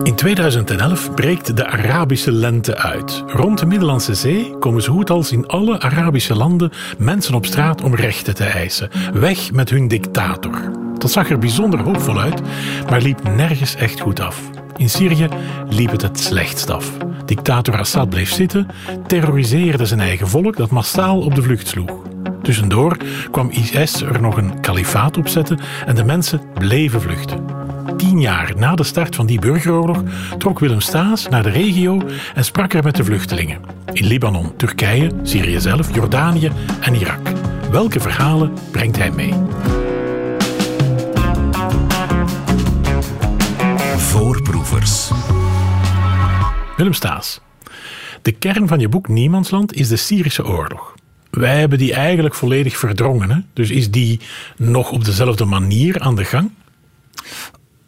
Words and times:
In 0.00 0.14
2011 0.14 1.14
breekt 1.14 1.56
de 1.56 1.66
Arabische 1.66 2.32
lente 2.32 2.76
uit. 2.76 3.24
Rond 3.26 3.58
de 3.58 3.66
Middellandse 3.66 4.14
Zee 4.14 4.58
komen 4.58 4.82
zo 4.82 4.92
goed 4.92 5.10
als 5.10 5.32
in 5.32 5.46
alle 5.46 5.80
Arabische 5.80 6.34
landen 6.34 6.70
mensen 6.98 7.34
op 7.34 7.46
straat 7.46 7.82
om 7.82 7.94
rechten 7.94 8.34
te 8.34 8.44
eisen. 8.44 8.90
Weg 9.12 9.52
met 9.52 9.70
hun 9.70 9.88
dictator. 9.88 10.72
Dat 10.98 11.10
zag 11.10 11.30
er 11.30 11.38
bijzonder 11.38 11.80
hoopvol 11.80 12.20
uit, 12.20 12.40
maar 12.90 13.00
liep 13.00 13.22
nergens 13.22 13.74
echt 13.74 14.00
goed 14.00 14.20
af. 14.20 14.40
In 14.76 14.90
Syrië 14.90 15.28
liep 15.68 15.90
het 15.90 16.02
het 16.02 16.20
slechtst 16.20 16.70
af. 16.70 16.92
Dictator 17.24 17.78
Assad 17.78 18.10
bleef 18.10 18.32
zitten, 18.32 18.66
terroriseerde 19.06 19.86
zijn 19.86 20.00
eigen 20.00 20.28
volk 20.28 20.56
dat 20.56 20.70
massaal 20.70 21.20
op 21.20 21.34
de 21.34 21.42
vlucht 21.42 21.68
sloeg. 21.68 22.02
Tussendoor 22.42 22.96
kwam 23.30 23.50
IS 23.50 24.02
er 24.02 24.20
nog 24.20 24.36
een 24.36 24.60
kalifaat 24.60 25.16
opzetten 25.16 25.60
en 25.86 25.94
de 25.94 26.04
mensen 26.04 26.40
bleven 26.54 27.00
vluchten. 27.00 27.61
Tien 28.02 28.20
jaar 28.20 28.52
na 28.56 28.74
de 28.74 28.82
start 28.82 29.14
van 29.14 29.26
die 29.26 29.38
burgeroorlog 29.38 30.02
trok 30.38 30.58
Willem 30.58 30.80
Staes 30.80 31.28
naar 31.28 31.42
de 31.42 31.48
regio 31.50 32.02
en 32.34 32.44
sprak 32.44 32.72
er 32.72 32.82
met 32.82 32.96
de 32.96 33.04
vluchtelingen. 33.04 33.60
In 33.92 34.06
Libanon, 34.06 34.56
Turkije, 34.56 35.10
Syrië 35.22 35.60
zelf, 35.60 35.94
Jordanië 35.94 36.50
en 36.80 36.94
Irak. 36.94 37.28
Welke 37.70 38.00
verhalen 38.00 38.52
brengt 38.70 38.96
hij 38.96 39.10
mee? 39.10 39.34
Voorproevers. 43.96 45.10
Willem 46.76 46.94
Staes. 46.94 47.40
De 48.22 48.32
kern 48.32 48.68
van 48.68 48.78
je 48.78 48.88
boek 48.88 49.08
Niemandsland 49.08 49.74
is 49.74 49.88
de 49.88 49.96
Syrische 49.96 50.46
oorlog. 50.46 50.94
Wij 51.30 51.58
hebben 51.58 51.78
die 51.78 51.92
eigenlijk 51.92 52.34
volledig 52.34 52.76
verdrongen. 52.76 53.30
Hè? 53.30 53.38
Dus 53.52 53.70
is 53.70 53.90
die 53.90 54.20
nog 54.56 54.90
op 54.90 55.04
dezelfde 55.04 55.44
manier 55.44 56.00
aan 56.00 56.14
de 56.14 56.24
gang? 56.24 56.50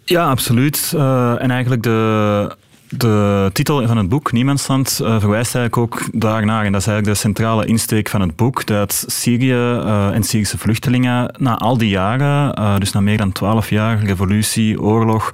Ja, 0.05 0.29
absoluut. 0.31 0.93
Uh, 0.95 1.43
en 1.43 1.51
eigenlijk 1.51 1.83
de, 1.83 2.57
de 2.89 3.51
titel 3.53 3.87
van 3.87 3.97
het 3.97 4.09
boek, 4.09 4.33
Niemandsland, 4.33 4.99
uh, 5.03 5.21
verwijst 5.21 5.55
eigenlijk 5.55 5.77
ook 5.77 6.09
daarnaar. 6.13 6.65
En 6.65 6.73
dat 6.73 6.81
is 6.81 6.87
eigenlijk 6.87 7.17
de 7.17 7.23
centrale 7.23 7.67
insteek 7.67 8.09
van 8.09 8.21
het 8.21 8.37
boek. 8.37 8.67
Dat 8.67 9.05
Syrië 9.07 9.53
uh, 9.53 10.15
en 10.15 10.23
Syrische 10.23 10.59
vluchtelingen 10.59 11.35
na 11.39 11.59
al 11.59 11.79
die 11.79 11.89
jaren, 11.89 12.81
dus 12.81 12.93
na 12.93 13.01
meer 13.01 13.17
dan 13.17 13.33
twaalf 13.33 13.71
jaar 13.71 14.05
revolutie, 14.05 14.81
oorlog, 14.81 15.31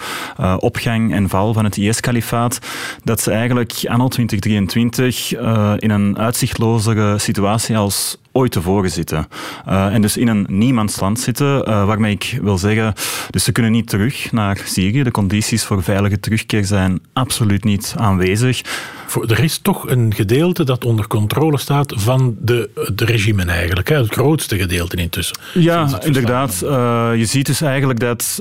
opgang 0.59 1.15
en 1.15 1.29
val 1.29 1.53
van 1.53 1.65
het 1.65 1.77
IS-kalifaat, 1.77 2.59
dat 3.05 3.21
ze 3.21 3.31
eigenlijk 3.31 3.73
anno 3.85 4.09
2023 4.09 5.33
in 5.77 5.91
een 5.91 6.19
uitzichtlozere 6.19 7.19
situatie 7.19 7.77
als 7.77 8.19
ooit 8.33 8.53
tevoren 8.53 8.91
zitten. 8.91 9.27
Uh, 9.69 9.95
en 9.95 10.03
dus 10.03 10.17
in 10.17 10.29
een 10.29 10.47
niemandsland 10.49 11.21
zitten, 11.21 11.69
uh, 11.69 11.87
waarmee 11.87 12.13
ik 12.13 12.39
wil 12.43 12.59
zeggen, 12.59 12.95
dus 13.31 13.45
ze 13.45 13.53
kunnen 13.53 13.73
niet 13.73 13.89
terug 13.89 14.33
naar 14.33 14.63
Syrië. 14.65 15.03
De 15.03 15.11
condities 15.11 15.65
voor 15.65 15.83
veilige 15.83 16.21
terugkeer 16.21 16.65
zijn 16.65 17.01
absoluut 17.13 17.65
niet 17.65 17.95
aanwezig. 17.97 18.63
Er 19.15 19.43
is 19.43 19.59
toch 19.59 19.89
een 19.89 20.15
gedeelte 20.15 20.65
dat 20.65 20.85
onder 20.85 21.07
controle 21.07 21.59
staat 21.59 21.95
van 21.97 22.37
de, 22.39 22.71
de 22.95 23.05
regime 23.05 23.45
eigenlijk. 23.45 23.89
Hè? 23.89 23.97
Het 23.97 24.13
grootste 24.13 24.59
gedeelte 24.59 24.97
intussen. 24.97 25.39
Ja, 25.55 25.89
inderdaad. 26.05 26.61
Uh, 26.65 27.11
je 27.17 27.25
ziet 27.25 27.47
dus 27.47 27.61
eigenlijk 27.61 28.01
dat 28.01 28.41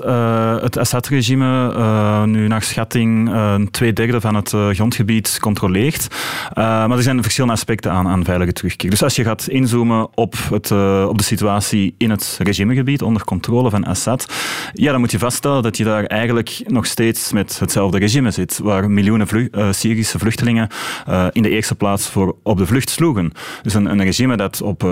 het 0.61 0.77
Assad-regime 0.77 2.27
nu 2.27 2.47
naar 2.47 2.61
schatting 2.61 3.31
twee 3.71 3.93
derde 3.93 4.21
van 4.21 4.35
het 4.35 4.49
grondgebied 4.49 5.37
controleert. 5.39 6.07
maar 6.55 6.91
er 6.91 7.03
zijn 7.03 7.21
verschillende 7.21 7.55
aspecten 7.55 7.91
aan, 7.91 8.07
aan 8.07 8.23
veilige 8.23 8.53
terugkeer. 8.53 8.89
Dus 8.89 9.03
als 9.03 9.15
je 9.15 9.23
gaat 9.23 9.47
inzoomen 9.47 10.07
op, 10.15 10.35
het, 10.49 10.71
op 11.07 11.17
de 11.17 11.23
situatie 11.23 11.95
in 11.97 12.09
het 12.09 12.39
regimegebied 12.43 13.01
onder 13.01 13.23
controle 13.23 13.69
van 13.69 13.83
Assad, 13.83 14.33
ja, 14.73 14.91
dan 14.91 14.99
moet 14.99 15.11
je 15.11 15.19
vaststellen 15.19 15.63
dat 15.63 15.77
je 15.77 15.83
daar 15.83 16.03
eigenlijk 16.03 16.61
nog 16.67 16.85
steeds 16.85 17.31
met 17.31 17.59
hetzelfde 17.59 17.97
regime 17.99 18.31
zit, 18.31 18.59
waar 18.63 18.91
miljoenen 18.91 19.49
Syrische 19.71 20.19
vluchtelingen 20.19 20.58
uh, 21.09 21.27
in 21.31 21.41
de 21.41 21.49
eerste 21.49 21.75
plaats 21.75 22.09
voor 22.09 22.35
op 22.43 22.57
de 22.57 22.65
vlucht 22.65 22.89
sloegen. 22.89 23.31
Dus 23.61 23.73
een, 23.73 23.85
een 23.85 24.03
regime 24.03 24.37
dat 24.37 24.61
op, 24.61 24.83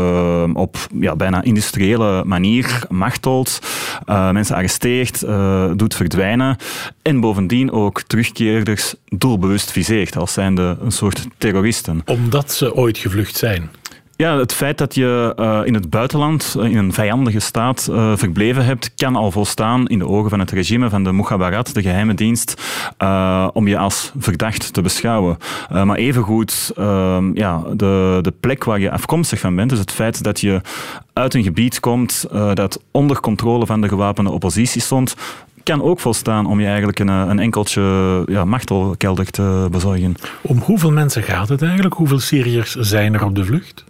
op 0.54 0.78
ja, 1.00 1.16
bijna 1.16 1.42
industriële 1.42 2.23
manier 2.26 2.86
macht 2.89 3.22
tolt, 3.22 3.60
mensen 4.06 4.56
arresteert, 4.56 5.20
doet 5.76 5.95
verdwijnen 5.95 6.58
en 7.02 7.20
bovendien 7.20 7.72
ook 7.72 8.02
terugkeerders 8.02 8.95
doelbewust 9.06 9.72
viseert 9.72 10.17
als 10.17 10.33
zijnde 10.33 10.77
een 10.82 10.92
soort 10.92 11.27
terroristen. 11.38 12.02
Omdat 12.06 12.52
ze 12.52 12.76
ooit 12.76 12.98
gevlucht 12.98 13.36
zijn. 13.38 13.70
Ja, 14.17 14.38
het 14.38 14.54
feit 14.54 14.78
dat 14.78 14.95
je 14.95 15.33
uh, 15.39 15.61
in 15.64 15.73
het 15.73 15.89
buitenland, 15.89 16.55
uh, 16.58 16.66
in 16.66 16.78
een 16.78 16.94
vijandige 16.94 17.39
staat, 17.39 17.88
uh, 17.92 18.11
verbleven 18.16 18.66
hebt, 18.66 18.94
kan 18.95 19.16
al 19.16 19.32
volstaan 19.32 19.88
in 19.88 20.00
de 20.00 20.08
ogen 20.08 20.30
van 20.30 20.39
het 20.39 20.52
regime 20.52 20.89
van 20.89 21.04
de 21.04 21.11
Mukhabarat, 21.11 21.73
de 21.73 21.82
geheime 21.82 22.14
dienst, 22.14 22.61
om 23.54 23.67
je 23.67 23.77
als 23.77 24.11
verdacht 24.17 24.73
te 24.73 24.82
beschouwen. 24.82 25.38
maar 25.70 25.95
evengoed 25.98 26.72
ehm, 26.76 27.36
ja, 27.36 27.64
de, 27.73 28.20
de 28.22 28.33
plek 28.39 28.64
waar 28.64 28.80
je 28.80 28.92
afkomstig 28.92 29.39
van 29.39 29.56
bent, 29.56 29.70
dus 29.70 29.80
het 29.80 29.92
feit 29.92 30.23
dat 30.23 30.39
je 30.39 30.61
uit 31.14 31.33
een 31.33 31.44
gebied 31.44 31.80
komt 31.80 32.26
dat 32.54 32.82
onder 32.92 33.20
controle 33.20 33.66
van 33.66 33.82
de 33.82 33.88
gewapende 33.88 34.32
oppositie 34.32 34.82
stond, 34.82 35.16
kan 35.64 35.82
ook 35.82 36.00
volstaan 36.00 36.45
om 36.45 36.60
je 36.60 36.67
eigenlijk 36.67 37.00
een, 37.00 37.08
een 37.08 37.39
enkeltje 37.39 38.23
ja, 38.26 38.45
machtelkelder 38.45 39.30
te 39.30 39.67
bezorgen. 39.72 40.16
Om 40.42 40.58
hoeveel 40.58 40.92
mensen 40.92 41.23
gaat 41.23 41.50
het 41.50 41.61
eigenlijk? 41.61 41.94
Hoeveel 41.94 42.20
Syriërs 42.20 42.73
zijn 42.73 43.14
er 43.14 43.23
op 43.23 43.36
de 43.36 43.45
vlucht? 43.45 43.86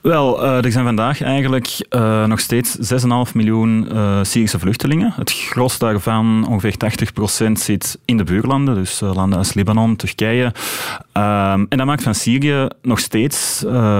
Wel, 0.00 0.44
uh, 0.44 0.64
er 0.64 0.72
zijn 0.72 0.84
vandaag 0.84 1.22
eigenlijk 1.22 1.86
uh, 1.90 2.24
nog 2.24 2.40
steeds 2.40 2.76
6,5 2.76 3.32
miljoen 3.34 3.88
uh, 3.92 4.18
Syrische 4.22 4.58
vluchtelingen. 4.58 5.12
Het 5.16 5.32
gros 5.32 5.78
daarvan, 5.78 6.46
ongeveer 6.48 6.74
80%, 7.48 7.52
zit 7.52 7.98
in 8.04 8.16
de 8.16 8.24
buurlanden, 8.24 8.74
dus 8.74 9.00
landen 9.00 9.38
als 9.38 9.54
Libanon, 9.54 9.96
Turkije. 9.96 10.52
Ehm, 11.12 11.64
en 11.68 11.78
dat 11.78 11.86
maakt 11.86 12.02
van 12.02 12.14
Syrië 12.14 12.68
nog 12.82 12.98
steeds 12.98 13.58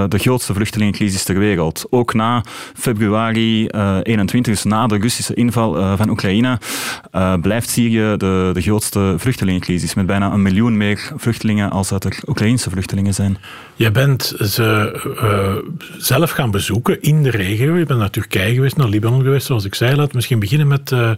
de 0.09 0.19
grootste 0.19 0.55
vluchtelingencrisis 0.55 1.25
ter 1.25 1.39
wereld. 1.39 1.87
Ook 1.91 2.15
na 2.15 2.43
februari 2.75 3.67
21, 3.67 4.55
dus 4.55 4.65
na 4.65 4.87
de 4.87 4.97
Russische 4.97 5.35
inval 5.35 5.97
van 5.97 6.09
Oekraïne, 6.09 6.59
blijft 7.41 7.71
Syrië 7.71 8.17
de, 8.17 8.51
de 8.53 8.61
grootste 8.61 9.15
vluchtelingencrisis. 9.19 9.95
Met 9.95 10.07
bijna 10.07 10.33
een 10.33 10.43
miljoen 10.43 10.77
meer 10.77 11.13
vluchtelingen 11.17 11.71
als 11.71 11.89
dat 11.89 12.05
er 12.05 12.19
Oekraïnse 12.27 12.71
vluchtelingen 12.71 13.15
zijn. 13.15 13.39
Je 13.77 13.91
bent 13.91 14.35
ze 14.41 15.01
uh, 15.23 15.71
zelf 15.99 16.31
gaan 16.31 16.51
bezoeken 16.51 17.03
in 17.03 17.23
de 17.23 17.31
regio. 17.31 17.77
Je 17.77 17.85
bent 17.85 17.99
naar 17.99 18.11
Turkije 18.11 18.55
geweest, 18.55 18.77
naar 18.77 18.89
Libanon 18.89 19.23
geweest, 19.23 19.47
zoals 19.47 19.65
ik 19.65 19.75
zei. 19.75 19.97
Laat 19.97 20.13
misschien 20.13 20.39
beginnen 20.39 20.67
met, 20.67 20.91
uh, 20.91 21.11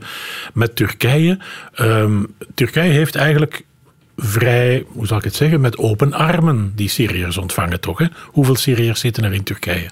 met 0.53 0.77
Turkije. 0.77 1.39
Um, 1.81 2.35
Turkije 2.55 2.91
heeft 2.91 3.15
eigenlijk 3.15 3.65
vrij, 4.17 4.85
hoe 4.89 5.07
zal 5.07 5.19
ik 5.19 5.25
het 5.25 5.35
zeggen, 5.35 5.61
met 5.61 5.79
open 5.79 6.13
armen 6.13 6.73
die 6.75 6.89
Syriërs 6.89 7.37
ontvangen, 7.37 7.81
toch? 7.81 7.99
Hè? 7.99 8.07
Hoeveel 8.27 8.57
Syriërs 8.57 9.01
zitten 9.01 9.25
er 9.25 9.33
in 9.33 9.43
Turkije? 9.43 9.91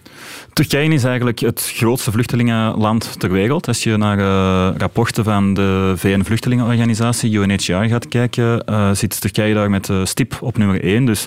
Turkije 0.54 0.92
is 0.92 1.04
eigenlijk 1.04 1.38
het 1.38 1.72
grootste 1.74 2.10
vluchtelingenland 2.10 3.20
ter 3.20 3.30
wereld. 3.30 3.66
Als 3.66 3.82
je 3.82 3.96
naar 3.96 4.18
uh, 4.18 4.76
rapporten 4.76 5.24
van 5.24 5.54
de 5.54 5.92
VN-vluchtelingenorganisatie 5.96 7.38
UNHCR 7.38 7.72
gaat 7.72 8.08
kijken, 8.08 8.62
uh, 8.70 8.90
zit 8.92 9.20
Turkije 9.20 9.54
daar 9.54 9.70
met 9.70 9.90
stip 10.02 10.38
op 10.40 10.58
nummer 10.58 10.82
1. 10.82 11.04
Dus 11.04 11.26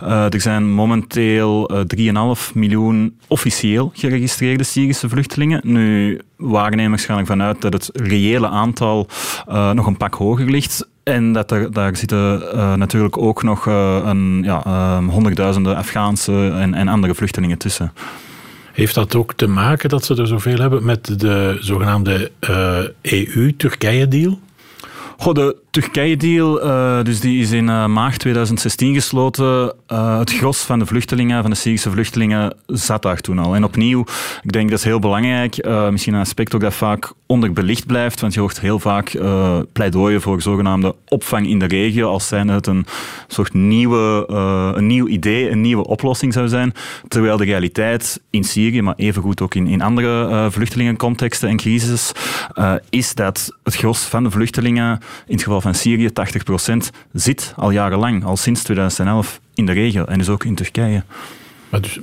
er 0.00 0.40
zijn 0.40 0.70
momenteel 0.70 1.70
3,5 1.96 2.52
miljoen 2.54 3.18
officieel 3.26 3.90
geregistreerde 3.94 4.64
Syrische 4.64 5.08
vluchtelingen. 5.08 5.60
Nu, 5.64 6.20
waarnemers 6.36 7.04
gaan 7.04 7.18
ervan 7.18 7.42
uit 7.42 7.60
dat 7.60 7.72
het 7.72 7.90
reële 7.92 8.48
aantal 8.48 9.08
nog 9.72 9.86
een 9.86 9.96
pak 9.96 10.14
hoger 10.14 10.50
ligt. 10.50 10.88
En 11.02 11.32
dat 11.32 11.50
er, 11.50 11.72
daar 11.72 11.96
zitten 11.96 12.42
natuurlijk 12.78 13.18
ook 13.18 13.42
nog 13.42 13.66
een, 13.66 14.40
ja, 14.44 14.62
uh, 14.66 15.08
honderdduizenden 15.08 15.76
Afghaanse 15.76 16.50
en, 16.54 16.74
en 16.74 16.88
andere 16.88 17.14
vluchtelingen 17.14 17.58
tussen. 17.58 17.92
Heeft 18.78 18.94
dat 18.94 19.14
ook 19.14 19.34
te 19.34 19.46
maken 19.46 19.88
dat 19.88 20.04
ze 20.04 20.14
er 20.14 20.26
zoveel 20.26 20.58
hebben 20.58 20.84
met 20.84 21.20
de 21.20 21.56
zogenaamde 21.60 22.30
EU-Turkije-deal? 23.02 24.40
Goh, 25.16 25.34
de 25.34 25.56
Turkije-deal, 25.78 26.64
uh, 26.64 27.02
dus 27.02 27.20
die 27.20 27.40
is 27.40 27.50
in 27.50 27.68
uh, 27.68 27.86
maart 27.86 28.18
2016 28.18 28.94
gesloten. 28.94 29.74
Uh, 29.88 30.18
het 30.18 30.32
gros 30.32 30.62
van 30.62 30.78
de 30.78 30.86
vluchtelingen, 30.86 31.40
van 31.40 31.50
de 31.50 31.56
Syrische 31.56 31.90
vluchtelingen, 31.90 32.56
zat 32.66 33.02
daar 33.02 33.20
toen 33.20 33.38
al. 33.38 33.54
En 33.54 33.64
opnieuw, 33.64 34.04
ik 34.42 34.52
denk 34.52 34.70
dat 34.70 34.78
is 34.78 34.84
heel 34.84 34.98
belangrijk, 34.98 35.68
misschien 35.90 36.14
een 36.14 36.20
aspect 36.20 36.54
ook 36.54 36.60
dat 36.60 36.74
vaak 36.74 37.12
onderbelicht 37.26 37.86
blijft, 37.86 38.20
want 38.20 38.34
je 38.34 38.40
hoort 38.40 38.60
heel 38.60 38.78
vaak 38.78 39.18
pleidooien 39.72 40.20
voor 40.20 40.42
zogenaamde 40.42 40.94
opvang 41.08 41.48
in 41.48 41.58
de 41.58 41.66
regio, 41.66 42.08
als 42.08 42.30
het 42.30 42.66
een 42.66 42.86
soort 43.26 43.54
nieuwe, 43.54 44.24
een 44.76 44.86
nieuw 44.86 45.06
idee, 45.06 45.50
een 45.50 45.60
nieuwe 45.60 45.86
oplossing 45.86 46.32
zou 46.32 46.48
zijn. 46.48 46.74
Terwijl 47.08 47.36
de 47.36 47.44
realiteit 47.44 48.20
in 48.30 48.44
Syrië, 48.44 48.82
maar 48.82 48.94
evengoed 48.96 49.40
ook 49.40 49.54
in, 49.54 49.66
in 49.66 49.82
andere 49.82 50.46
vluchtelingencontexten 50.50 51.48
en 51.48 51.56
crisis, 51.56 52.12
is 52.90 53.14
dat 53.14 53.58
het 53.62 53.74
gros 53.74 54.00
van 54.00 54.22
de 54.22 54.30
vluchtelingen, 54.30 55.00
in 55.26 55.34
het 55.34 55.42
geval 55.42 55.60
van 55.60 55.67
van 55.68 55.80
Syrië, 55.80 56.08
80%, 56.08 56.94
zit 57.12 57.52
al 57.56 57.70
jarenlang, 57.70 58.24
al 58.24 58.36
sinds 58.36 58.62
2011, 58.62 59.40
in 59.54 59.66
de 59.66 59.72
regio 59.72 60.04
en 60.04 60.18
dus 60.18 60.28
ook 60.28 60.44
in 60.44 60.54
Turkije. 60.54 61.04
Maar 61.68 61.80
dus 61.80 61.98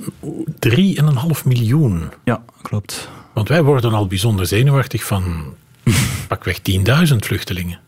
3,5 0.68 1.44
miljoen? 1.44 2.10
Ja, 2.24 2.42
klopt. 2.62 3.08
Want 3.32 3.48
wij 3.48 3.62
worden 3.62 3.92
al 3.92 4.06
bijzonder 4.06 4.46
zenuwachtig 4.46 5.04
van 5.04 5.54
pakweg 6.28 6.58
10.000 6.58 7.16
vluchtelingen. 7.16 7.78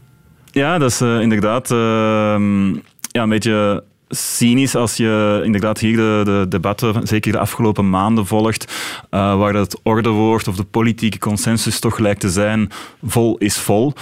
Ja, 0.51 0.79
dat 0.79 0.91
is 0.91 1.01
inderdaad 1.01 1.71
ehm, 1.71 2.69
ja, 3.11 3.23
een 3.23 3.29
beetje 3.29 3.85
cynisch 4.09 4.75
als 4.75 4.97
je 4.97 5.41
inderdaad 5.45 5.79
hier 5.79 5.97
de, 5.97 6.21
de 6.25 6.47
debatten, 6.49 7.07
zeker 7.07 7.33
de 7.33 7.39
afgelopen 7.39 7.91
maanden, 7.91 8.27
volgt, 8.27 8.73
uh, 9.11 9.39
waar 9.39 9.55
het 9.55 9.81
ordewoord 9.83 10.49
of 10.49 10.57
de 10.57 10.65
politieke 10.65 11.19
consensus 11.19 11.79
toch 11.79 11.99
lijkt 11.99 12.21
te 12.21 12.31
zijn, 12.31 12.71
vol 13.03 13.39
is 13.39 13.57
vol. 13.57 13.93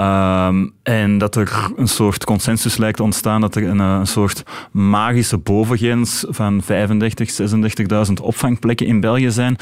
Um, 0.00 0.72
en 0.82 1.18
dat 1.18 1.36
er 1.36 1.70
een 1.76 1.88
soort 1.88 2.24
consensus 2.24 2.76
lijkt 2.76 2.96
te 2.96 3.02
ontstaan, 3.02 3.40
dat 3.40 3.54
er 3.54 3.68
een, 3.68 3.80
eh, 3.80 4.00
soort 4.02 4.42
magische 4.70 5.38
bovengrens 5.38 6.24
van 6.28 6.62
35, 6.62 7.30
36.000 7.30 8.20
opvangplekken 8.20 8.86
in 8.86 9.00
België 9.00 9.30
zijn. 9.30 9.56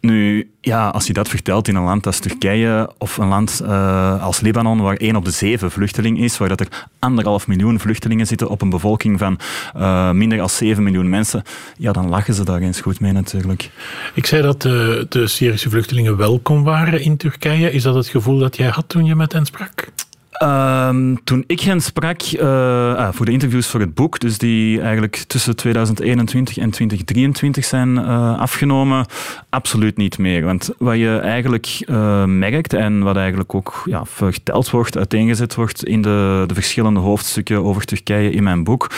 Nu, 0.00 0.50
ja, 0.60 0.88
als 0.88 1.06
je 1.06 1.12
dat 1.12 1.28
vertelt 1.28 1.68
in 1.68 1.74
een 1.74 1.82
land 1.82 2.06
als 2.06 2.18
Turkije 2.18 2.90
of 2.98 3.16
een 3.16 3.28
land 3.28 3.60
uh, 3.62 4.22
als 4.22 4.40
Libanon, 4.40 4.80
waar 4.80 4.96
één 4.96 5.16
op 5.16 5.24
de 5.24 5.30
zeven 5.30 5.70
vluchteling 5.70 6.20
is, 6.20 6.38
waar 6.38 6.48
dat 6.48 6.60
er 6.60 6.88
anderhalf 6.98 7.46
miljoen 7.46 7.80
vluchtelingen 7.80 8.26
zitten 8.26 8.48
op 8.48 8.62
een 8.62 8.70
bevolking 8.70 9.18
van 9.18 9.35
uh, 9.76 10.10
minder 10.10 10.40
dan 10.40 10.50
7 10.50 10.82
miljoen 10.82 11.08
mensen, 11.08 11.42
ja, 11.76 11.92
dan 11.92 12.08
lachen 12.08 12.34
ze 12.34 12.44
daar 12.44 12.60
eens 12.60 12.80
goed 12.80 13.00
mee 13.00 13.12
natuurlijk. 13.12 13.70
Ik 14.14 14.26
zei 14.26 14.42
dat 14.42 14.62
de 15.08 15.26
Syrische 15.26 15.70
vluchtelingen 15.70 16.16
welkom 16.16 16.64
waren 16.64 17.00
in 17.00 17.16
Turkije. 17.16 17.72
Is 17.72 17.82
dat 17.82 17.94
het 17.94 18.08
gevoel 18.08 18.38
dat 18.38 18.56
jij 18.56 18.68
had 18.68 18.88
toen 18.88 19.04
je 19.04 19.14
met 19.14 19.32
hen 19.32 19.46
sprak? 19.46 19.88
Ehm, 20.38 21.14
toen 21.24 21.44
ik 21.46 21.60
hen 21.60 21.80
sprak 21.80 22.22
uh, 22.22 22.94
ah, 22.94 23.12
voor 23.12 23.26
de 23.26 23.32
interviews 23.32 23.66
voor 23.66 23.80
het 23.80 23.94
boek, 23.94 24.20
dus 24.20 24.38
die 24.38 24.80
eigenlijk 24.80 25.16
tussen 25.16 25.56
2021 25.56 26.58
en 26.58 26.70
2023 26.70 27.64
zijn 27.64 27.88
uh, 27.88 28.38
afgenomen, 28.38 29.06
absoluut 29.48 29.96
niet 29.96 30.18
meer. 30.18 30.44
Want 30.44 30.70
wat 30.78 30.96
je 30.96 31.18
eigenlijk 31.18 31.84
uh, 31.86 32.24
merkt 32.24 32.72
en 32.72 33.02
wat 33.02 33.16
eigenlijk 33.16 33.54
ook 33.54 33.82
ja, 33.84 34.04
verteld 34.04 34.70
wordt, 34.70 34.96
uiteengezet 34.96 35.54
wordt 35.54 35.84
in 35.84 36.02
de, 36.02 36.44
de 36.46 36.54
verschillende 36.54 37.00
hoofdstukken 37.00 37.64
over 37.64 37.84
Turkije 37.84 38.30
in 38.30 38.42
mijn 38.42 38.64
boek, 38.64 38.90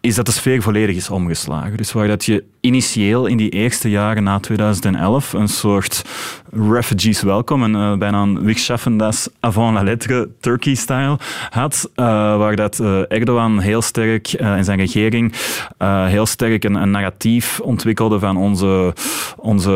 is 0.00 0.14
dat 0.14 0.26
de 0.26 0.32
sfeer 0.32 0.62
volledig 0.62 0.96
is 0.96 1.10
omgeslagen. 1.10 1.76
Dus 1.76 1.92
waar 1.92 2.08
dat 2.08 2.24
je 2.24 2.44
initieel 2.60 3.26
in 3.26 3.36
die 3.36 3.50
eerste 3.50 3.90
jaren 3.90 4.22
na 4.22 4.38
2011 4.38 5.32
een 5.32 5.48
soort 5.48 6.04
refugees 6.50 7.22
welcome, 7.22 7.64
en 7.64 7.74
uh, 7.74 7.98
bijna 7.98 8.22
een 8.22 8.44
wegschaffen 8.44 8.96
das 8.96 9.28
avant 9.40 9.74
la 9.74 9.82
lettre 9.82 10.28
Turkey-style 10.40 11.18
had, 11.50 11.90
uh, 11.96 12.06
waar 12.36 12.56
dat 12.56 12.78
uh, 12.78 13.12
Erdogan 13.12 13.58
heel 13.58 13.82
sterk 13.82 14.32
in 14.32 14.64
zijn 14.64 14.78
regering 14.78 15.32
heel 16.06 16.26
sterk 16.26 16.64
een, 16.64 16.74
een, 16.74 16.90
narratief 16.90 17.60
ontwikkelde 17.60 18.18
van 18.18 18.36
onze, 18.36 18.94
onze 19.36 19.70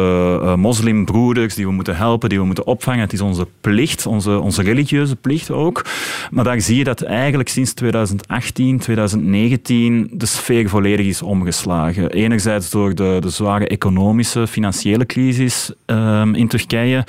moslimbroeders 0.57 1.55
die 1.55 1.67
we 1.67 1.73
moeten 1.73 1.97
helpen, 1.97 2.29
die 2.29 2.39
we 2.39 2.45
moeten 2.45 2.67
opvangen. 2.67 3.01
Het 3.01 3.13
is 3.13 3.21
onze 3.21 3.47
plicht, 3.61 4.07
onze, 4.07 4.39
onze 4.39 4.63
religieuze 4.63 5.17
plicht 5.17 5.51
ook. 5.51 5.85
Maar 6.31 6.45
daar 6.45 6.61
zie 6.61 6.77
je 6.77 6.85
dat 6.85 7.03
eigenlijk 7.03 7.49
sinds 7.49 7.73
2018, 7.73 8.79
2019 8.79 10.11
de 10.17 10.27
sfeer 10.27 10.69
volledig 10.69 11.07
is 11.07 11.23
omgeslagen. 11.23 12.11
Enerzijds 12.11 12.71
door 12.71 12.95
de, 12.95 13.17
de 13.21 13.31
zware 13.31 13.69
economische, 13.69 14.47
financiële 14.47 15.07
crisis 15.07 15.73
um, 15.87 16.35
in 16.35 16.49
Turkije, 16.49 17.05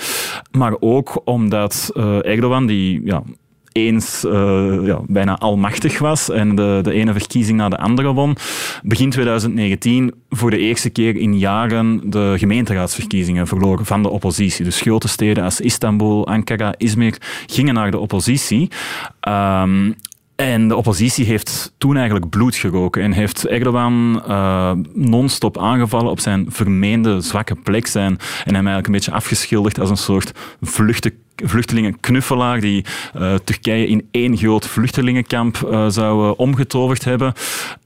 maar 0.52 0.76
ook 0.80 1.22
omdat 1.26 1.92
uh, 1.94 2.26
Erdogan, 2.26 2.66
die 2.66 3.02
ja, 3.06 3.24
eens 3.72 4.26
uh, 4.26 4.86
ja, 4.86 5.00
bijna 5.08 5.38
almachtig 5.38 6.00
was 6.00 6.30
en 6.30 6.56
de, 6.56 6.80
de 6.84 6.92
ene 6.92 7.14
verkiezing 7.14 7.58
na 7.58 7.70
de 7.70 7.78
andere 7.78 8.14
won, 8.14 8.36
begin 8.84 9.10
2019 9.10 10.14
voor 10.30 10.50
de 10.50 10.58
eerste 10.58 10.90
keer 10.90 11.16
in 11.16 11.38
jaren 11.38 12.10
de 12.10 12.34
gemeenteraadsverkiezingen 12.38 13.48
verloren 13.48 13.86
van 13.86 14.04
de 14.04 14.10
oppositie. 14.10 14.64
Dus 14.64 14.82
grote 14.82 15.08
steden 15.08 15.44
als 15.44 15.62
Istanbul, 15.62 16.28
Ankara, 16.28 16.74
Izmir 16.78 17.18
gingen 17.46 17.74
naar 17.74 17.92
de 17.92 18.00
oppositie. 18.00 18.70
Um, 19.28 19.96
en 20.36 20.68
de 20.68 20.76
oppositie 20.76 21.26
heeft 21.26 21.74
toen 21.78 21.96
eigenlijk 21.96 22.30
bloed 22.30 22.56
geroken 22.56 23.02
en 23.02 23.12
heeft 23.12 23.48
Erdogan 23.48 24.24
uh, 24.28 24.72
non-stop 24.94 25.58
aangevallen 25.58 26.12
op 26.12 26.20
zijn 26.20 26.46
vermeende 26.50 27.22
zwakke 27.22 27.56
plek 27.56 27.88
zijn 27.88 28.18
en 28.46 28.56
hem 28.56 28.68
eigenlijk 28.68 28.86
een 28.86 28.92
beetje 28.92 29.12
afgeschilderd 29.12 29.80
als 29.80 29.90
een 29.90 29.98
soort 29.98 30.32
vluchtelingenknuffelaar 31.36 32.60
die 32.60 32.86
uh, 33.16 33.34
Turkije 33.44 33.88
in 33.88 34.08
één 34.12 34.38
groot 34.38 34.68
vluchtelingenkamp 34.68 35.58
uh, 35.58 35.88
zou 35.88 36.34
omgetoverd 36.38 37.04
hebben. 37.04 37.34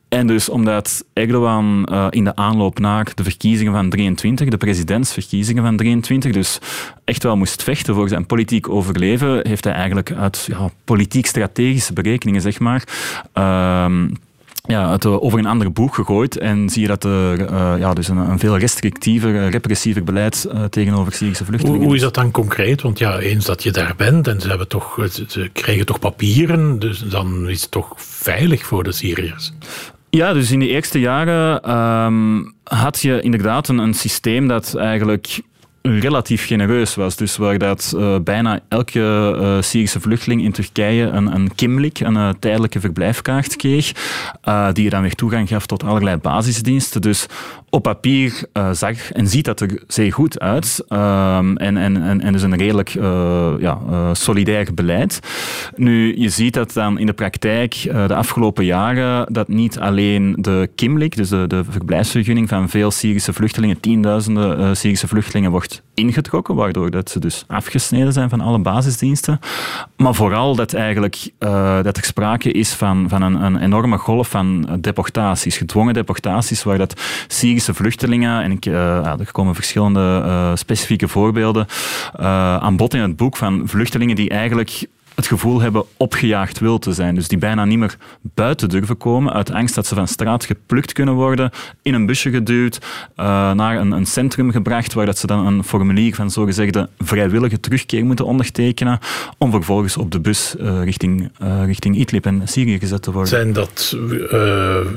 En 0.10 0.28
dus 0.28 0.50
omdat 0.50 1.06
Erdogan 1.14 1.88
uh, 1.92 2.08
in 2.10 2.24
de 2.24 2.36
aanloop 2.36 2.80
naar 2.80 3.12
de 3.16 3.24
verkiezingen 3.24 3.74
van 3.74 3.90
23, 3.90 4.48
de 4.48 4.58
presidentsverkiezingen 4.58 5.64
van 5.64 5.78
23, 5.78 6.32
dus 6.32 6.60
echt 7.04 7.24
wel 7.24 7.38
moest 7.38 7.64
vechten 7.64 7.96
voor 7.96 8.10
zijn 8.10 8.26
politiek 8.26 8.70
overleven, 8.70 9.48
heeft 9.48 9.64
hij 9.64 9.74
eigenlijk 9.74 10.12
uit 10.12 10.46
ja, 10.48 10.70
politiek-strategische 10.84 11.94
berekeningen, 11.94 12.42
zeg 12.42 12.60
maar, 12.60 12.84
uh, 13.34 13.86
ja, 14.70 14.92
het 14.92 15.06
eh, 15.06 15.24
over 15.24 15.40
een 15.40 15.46
ander 15.46 15.72
boek 15.72 15.96
gegooid 15.96 16.38
en 16.38 16.70
zie 16.70 16.82
je 16.82 16.88
dat 16.88 17.04
er 17.04 17.40
uh, 17.40 17.74
ja, 17.80 17.94
dus 17.94 18.08
een, 18.08 18.18
een, 18.18 18.40
veel 18.40 18.58
restrictiever, 18.58 19.50
repressiever 19.50 20.04
beleid 20.04 20.48
uh, 20.54 20.64
tegenover 20.64 21.14
Syrische 21.14 21.46
vluchtelingen. 21.46 21.80
Hoe, 21.80 21.88
hoe, 21.88 21.96
is 21.96 22.02
dat 22.02 22.14
dan 22.14 22.32
concreet? 22.32 22.82
Want 22.82 23.00
ja, 23.00 23.20
eens 23.20 23.46
dat 23.46 23.64
je 23.64 23.72
daar 23.72 23.94
bent 23.98 24.28
en 24.28 24.42
ze, 24.42 24.48
hebben 24.48 24.68
toch, 24.68 25.08
ze 25.28 25.50
krijgen 25.54 25.86
toch 25.86 26.00
papieren, 26.00 26.80
dus 26.80 27.00
dan 27.00 27.50
is 27.50 27.62
het 27.62 27.72
toch 27.72 27.94
veilig 27.98 28.66
voor 28.66 28.84
de 28.84 28.92
Syriërs? 28.92 29.54
Ja, 30.10 30.34
dus 30.34 30.52
in 30.52 30.60
de 30.60 30.68
eerste 30.68 31.00
jaren 31.00 31.76
um, 32.06 32.54
had 32.64 33.00
je 33.00 33.22
inderdaad 33.22 33.68
een 33.68 33.94
systeem 33.94 34.48
dat 34.48 34.76
eigenlijk 34.76 35.42
relatief 35.82 36.46
genereus 36.46 36.96
was. 36.96 37.16
Dus 37.16 37.38
waar 37.38 37.58
dat 37.58 37.94
uh, 37.96 38.16
bijna 38.24 38.60
elke 38.68 39.00
uh, 39.40 39.62
Syrische 39.62 40.00
vluchteling 40.00 40.44
in 40.44 40.52
Turkije 40.52 41.06
een, 41.06 41.36
een 41.36 41.56
kimlik, 41.56 42.00
een 42.00 42.16
uh, 42.16 42.30
tijdelijke 42.40 42.80
verblijfkaart 42.80 43.56
kreeg, 43.56 43.92
die 44.74 44.84
je 44.84 44.90
dan 44.90 45.02
weer 45.02 45.16
toegang 45.16 45.48
gaf 45.48 45.66
tot 45.66 45.84
allerlei 45.84 46.18
basisdiensten. 46.18 47.02
Dus 47.02 47.26
op 47.70 47.84
papier 47.84 48.44
zag 48.72 49.12
en 49.12 49.28
ziet 49.28 49.46
dat 49.46 49.60
er 49.60 49.84
zeer 49.88 50.14
goed 50.14 50.40
uit. 50.40 50.84
Ehm, 50.88 51.56
en, 51.56 51.78
en, 51.78 52.04
en, 52.04 52.22
en 52.22 52.34
dus 52.34 52.42
een 52.42 52.58
redelijk 52.58 52.90
ja, 53.60 53.80
solidair 54.14 54.74
beleid. 54.74 55.20
Nu, 55.76 56.18
je 56.18 56.30
ziet 56.30 56.54
dat 56.54 56.74
dan 56.74 57.00
in 57.00 57.06
de 57.06 57.14
praktijk 57.14 57.74
de 58.08 58.16
afgelopen 58.16 58.66
jaren 58.66 59.34
dat 59.34 59.48
niet 59.48 59.80
alleen 59.80 60.36
de 60.40 60.70
kimlik, 60.76 61.16
dus 61.16 61.30
de, 61.30 61.48
de 61.48 61.64
verblijfsvergunning 61.70 62.50
van 62.50 62.70
veel 62.70 62.92
Syrische 62.92 63.34
vluchtelingen, 63.34 63.80
tienduizenden 63.80 64.78
Syrische 64.78 65.08
vluchtelingen, 65.08 65.52
wordt 65.52 65.69
ingetrokken, 65.94 66.56
waardoor 66.56 66.92
dat 66.92 67.10
ze 67.10 67.20
dus 67.20 67.44
afgesneden 67.48 68.14
zijn 68.14 68.30
van 68.30 68.42
alle 68.42 68.60
basisdiensten. 68.60 69.40
Maar 69.98 70.16
vooral 70.16 70.56
dat, 70.56 70.74
eigenlijk, 70.74 71.30
uh, 71.40 71.84
dat 71.84 71.98
er 71.98 72.04
sprake 72.04 72.52
is 72.52 72.74
van, 72.74 73.10
van 73.10 73.22
een, 73.22 73.44
een, 73.44 73.58
enorme 73.58 73.98
golf 73.98 74.30
van 74.30 74.78
deportaties, 74.82 75.58
gedwongen 75.58 75.94
deportaties, 75.94 76.64
waar 76.64 76.78
dat 76.78 77.02
Syrische 77.28 77.74
vluchtelingen, 77.74 78.44
en 78.44 78.52
ik, 78.52 78.66
uh, 78.66 79.06
er 79.06 79.32
komen 79.32 79.56
verschillende 79.56 80.24
uh, 80.26 80.52
specifieke 80.56 81.08
voorbeelden 81.08 81.68
aan 82.60 82.78
bod 82.78 82.94
in 82.94 83.02
het 83.02 83.16
boek 83.16 83.38
van 83.38 83.62
vluchtelingen 83.66 84.16
die 84.16 84.30
eigenlijk 84.30 84.88
het 85.20 85.28
gevoel 85.28 85.62
hebben 85.62 85.84
opgejaagd 85.98 86.60
wil 86.60 86.80
te 86.80 86.94
zijn. 86.94 87.16
Dus 87.16 87.28
die 87.28 87.38
bijna 87.38 87.66
niet 87.66 87.78
meer 87.78 87.96
buiten 88.22 88.70
durven 88.70 88.98
komen 88.98 89.34
uit 89.34 89.52
angst 89.52 89.76
dat 89.76 89.86
ze 89.86 89.96
van 89.96 90.08
straat 90.08 90.46
geplukt 90.46 90.94
kunnen 90.94 91.14
worden, 91.14 91.52
in 91.82 91.94
een 91.94 92.06
busje 92.06 92.30
geduwd, 92.30 92.80
uh, 93.18 93.26
naar 93.52 93.80
een, 93.80 93.92
een, 93.92 94.06
centrum 94.06 94.52
gebracht 94.52 94.94
waar 94.94 95.06
dat 95.06 95.18
ze 95.18 95.28
dan 95.28 95.46
een 95.46 95.64
formulier 95.64 96.16
van 96.16 96.32
zogezegde 96.32 96.90
vrijwillige 97.00 97.60
terugkeer 97.60 98.06
moeten 98.06 98.26
ondertekenen 98.26 99.00
om 99.38 99.52
vervolgens 99.52 99.98
op 99.98 100.12
de 100.12 100.20
bus 100.20 100.56
uh, 100.60 100.84
richting, 100.84 101.32
uh, 101.42 101.66
richting 101.66 101.96
Idlib 101.96 102.26
en 102.26 102.42
Syrië 102.46 102.80
gezet 102.80 103.02
te 103.02 103.12
worden. 103.12 103.30
Zijn 103.30 103.54
dat 103.54 103.98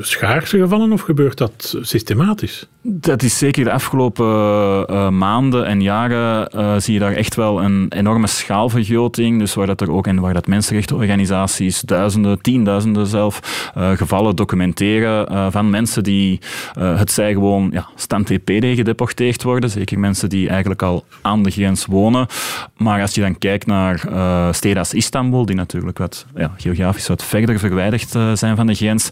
schaarse 0.01 0.59
gevallen 0.59 0.93
of 0.93 1.01
gebeurt 1.01 1.39
dat 1.39 1.77
systematisch? 1.81 2.67
Dat 2.83 3.23
is 3.23 3.39
zeker 3.39 3.65
de 3.65 3.73
afgelopen 3.73 5.19
maanden 5.19 5.67
en 5.67 5.83
jaren 5.83 6.83
zie 6.83 6.95
je 6.95 7.01
daar 7.01 7.13
echt 7.13 7.35
wel 7.35 7.63
een 7.63 7.87
enorme 7.89 8.27
schaalvergroting, 8.27 9.39
dus 9.39 9.55
waar 9.55 9.67
dat 9.67 9.81
er 9.81 9.91
ook 9.91 10.07
en 10.17 10.21
waar 10.21 10.35
dat 10.35 10.47
mensenrechtenorganisaties 10.47 11.81
duizenden, 11.81 12.41
tienduizenden 12.41 13.07
zelf 13.07 13.71
uh, 13.77 13.91
gevallen 13.91 14.37
documenteren 14.37 15.33
uh, 15.33 15.47
van 15.51 15.71
mensen 15.71 16.03
die, 16.03 16.41
uh, 16.79 16.99
het 16.99 17.13
zij 17.13 17.33
gewoon 17.33 17.71
ja, 17.73 17.89
stand 17.97 18.27
TP 18.27 18.51
gedeporteerd 18.51 19.43
worden. 19.43 19.71
Zeker 19.71 19.99
mensen 19.99 20.29
die 20.29 20.49
eigenlijk 20.49 20.83
al 20.83 21.05
aan 21.23 21.43
de 21.43 21.51
grens 21.51 21.87
wonen. 21.87 22.27
Maar 22.77 23.01
als 23.01 23.15
je 23.15 23.21
dan 23.21 23.39
kijkt 23.39 23.67
naar 23.67 23.99
steden 24.55 24.79
als 24.79 24.95
Istanbul, 24.95 25.47
die 25.47 25.57
natuurlijk 25.57 25.99
wat 25.99 26.27
ja, 26.35 26.55
geografisch 26.57 27.09
wat 27.09 27.25
verder 27.25 27.59
verwijderd 27.59 28.39
zijn 28.39 28.57
van 28.57 28.67
de 28.67 28.75
grens, 28.75 29.11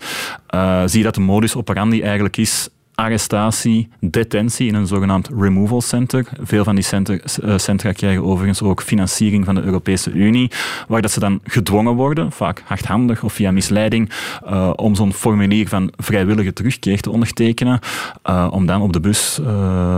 zie 0.85 0.99
je 0.99 1.05
dat 1.05 1.15
de 1.15 1.21
modus 1.21 1.57
operandi 1.57 2.03
eigenlijk 2.03 2.37
is 2.37 2.69
arrestatie, 3.01 3.89
detentie 4.01 4.69
in 4.69 4.75
een 4.75 4.87
zogenaamd 4.87 5.31
removal 5.39 5.81
center. 5.81 6.27
Veel 6.43 6.65
van 6.65 6.75
die 6.75 6.85
uh, 6.93 7.57
centra 7.57 7.93
krijgen 7.93 8.25
overigens 8.25 8.63
ook 8.63 8.83
financiering 8.83 9.45
van 9.45 9.55
de 9.55 9.63
Europese 9.63 10.11
Unie, 10.11 10.51
waar 10.89 11.03
dat 11.03 11.11
ze 11.11 11.21
dan 11.21 11.41
gedwongen 11.45 11.95
worden, 11.95 12.33
vaak 12.33 12.63
hardhandig 12.65 13.23
of 13.23 13.33
via 13.33 13.51
misleiding, 13.51 14.11
uh, 14.45 14.71
om 14.77 14.95
zo'n 14.95 15.13
formulier 15.13 15.69
van 15.69 15.93
vrijwillige 15.97 16.53
terugkeer 16.53 17.01
te 17.01 17.11
ondertekenen, 17.11 17.81
uh, 18.31 18.49
om 18.51 18.67
dan 18.67 18.83
op 18.83 18.93
de 18.93 19.01
bus 19.01 19.41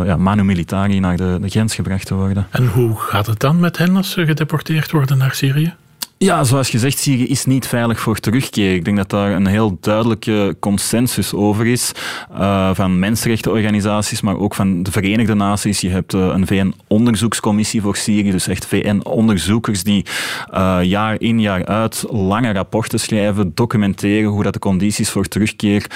ja, 0.05 0.17
manu 0.17 0.45
militari 0.45 1.01
naar 1.01 1.17
de, 1.17 1.39
de 1.41 1.49
grens 1.49 1.75
gebracht 1.75 2.07
te 2.07 2.15
worden. 2.15 2.47
En 2.51 2.67
hoe 2.67 2.97
gaat 2.97 3.27
het 3.27 3.41
dan 3.41 3.61
met 3.61 3.79
hen 3.79 3.97
als 3.97 4.11
ze 4.11 4.27
gedeporteerd 4.27 4.91
worden 4.91 5.19
naar 5.19 5.35
Syrië? 5.35 5.75
Ja, 6.23 6.45
zoals 6.45 6.71
gezegd, 6.71 6.99
Syrië 6.99 7.27
is 7.27 7.45
niet 7.45 7.67
veilig 7.67 8.01
voor 8.01 8.19
terugkeer. 8.19 8.75
Ik 8.75 8.85
denk 8.85 8.97
dat 8.97 9.11
daar 9.11 9.31
een 9.31 9.47
heel 9.47 9.79
duidelijke 9.81 10.57
consensus 10.61 11.35
over 11.35 11.67
is 11.67 11.93
uh, 12.33 12.75
van 12.75 12.99
mensenrechtenorganisaties, 12.99 14.21
maar 14.21 14.39
ook 14.39 14.55
van 14.55 14.83
de 14.83 14.91
Verenigde 14.91 15.35
Naties. 15.35 15.81
Je 15.81 15.89
hebt 15.89 16.15
uh, 16.15 16.27
een 16.27 16.47
VN-onderzoekscommissie 16.47 17.81
voor 17.81 17.97
Syrië, 17.97 18.31
dus 18.31 18.49
echt 18.49 18.67
VN-onderzoekers 18.67 19.83
die 19.83 20.07
uh, 20.55 20.79
jaar 20.83 21.21
in 21.21 21.41
jaar 21.41 21.67
uit 21.67 22.05
lange 22.11 22.53
rapporten 22.53 23.01
schrijven, 23.01 23.53
documenteren 23.55 24.31
hoe 24.31 24.43
dat 24.43 24.53
de 24.53 24.59
condities 24.59 25.11
voor 25.11 25.25
terugkeer, 25.25 25.87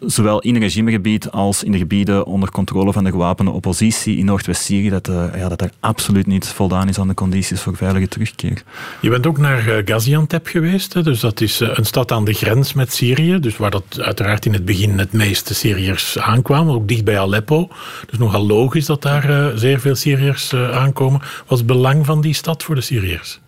zowel 0.00 0.40
in 0.40 0.56
regimegebied 0.56 1.30
als 1.30 1.62
in 1.62 1.72
de 1.72 1.78
gebieden 1.78 2.26
onder 2.26 2.50
controle 2.50 2.92
van 2.92 3.04
de 3.04 3.10
gewapende 3.10 3.50
oppositie 3.50 4.16
in 4.16 4.24
Noordwest-Syrië, 4.24 4.90
dat, 4.90 5.10
ja, 5.36 5.48
dat 5.48 5.60
er 5.60 5.70
absoluut 5.80 6.26
niet 6.26 6.46
voldaan 6.46 6.88
is 6.88 6.98
aan 6.98 7.08
de 7.08 7.14
condities 7.14 7.60
voor 7.60 7.76
veilige 7.76 8.08
terugkeer. 8.08 8.62
Je 9.00 9.10
bent 9.10 9.26
ook 9.26 9.33
naar 9.38 9.68
eh, 9.68 9.82
Gaziantep 9.84 10.46
geweest. 10.46 11.04
Dus 11.04 11.20
dat 11.20 11.40
is 11.40 11.60
eh, 11.60 11.68
een 11.72 11.84
stad 11.84 12.12
aan 12.12 12.24
de 12.24 12.32
grens 12.32 12.72
met 12.72 12.92
Syrië. 12.92 13.40
Dus 13.40 13.56
waar 13.56 13.70
dat 13.70 14.00
uiteraard 14.00 14.46
in 14.46 14.52
het 14.52 14.64
begin 14.64 14.98
het 14.98 15.12
meeste 15.12 15.54
Syriërs 15.54 16.18
aankwamen. 16.18 16.74
Ook 16.74 16.88
dicht 16.88 17.04
bij 17.04 17.18
Aleppo. 17.18 17.68
Dus 18.10 18.18
nogal 18.18 18.46
logisch 18.46 18.86
dat 18.86 19.02
daar 19.02 19.30
eh, 19.30 19.46
zeer 19.54 19.80
veel 19.80 19.94
Syriërs 19.94 20.54
aankomen. 20.54 21.20
Wat 21.46 21.58
het 21.58 21.66
belang 21.66 22.06
van 22.06 22.20
die 22.20 22.34
stad 22.34 22.62
voor 22.62 22.74
de 22.74 22.80
Syriërs? 22.80 23.40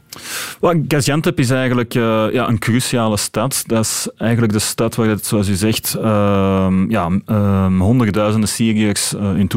Well, 0.61 0.85
Gaziantep 0.89 1.39
is 1.39 1.51
eigenlijk 1.51 1.93
ja, 1.93 2.49
een 2.49 2.59
cruciale 2.59 3.17
stad. 3.17 3.65
Dat 3.67 3.85
is 3.85 4.09
eigenlijk 4.17 4.53
de 4.53 4.59
stad 4.59 4.95
waar 4.95 5.09
het, 5.09 5.27
zoals 5.27 5.49
u 5.49 5.55
zegt, 5.55 5.97
uh, 5.99 6.03
ja, 6.89 7.09
uh, 7.27 7.67
honderdduizenden 7.79 8.49
Syriërs 8.49 9.13
in 9.13 9.49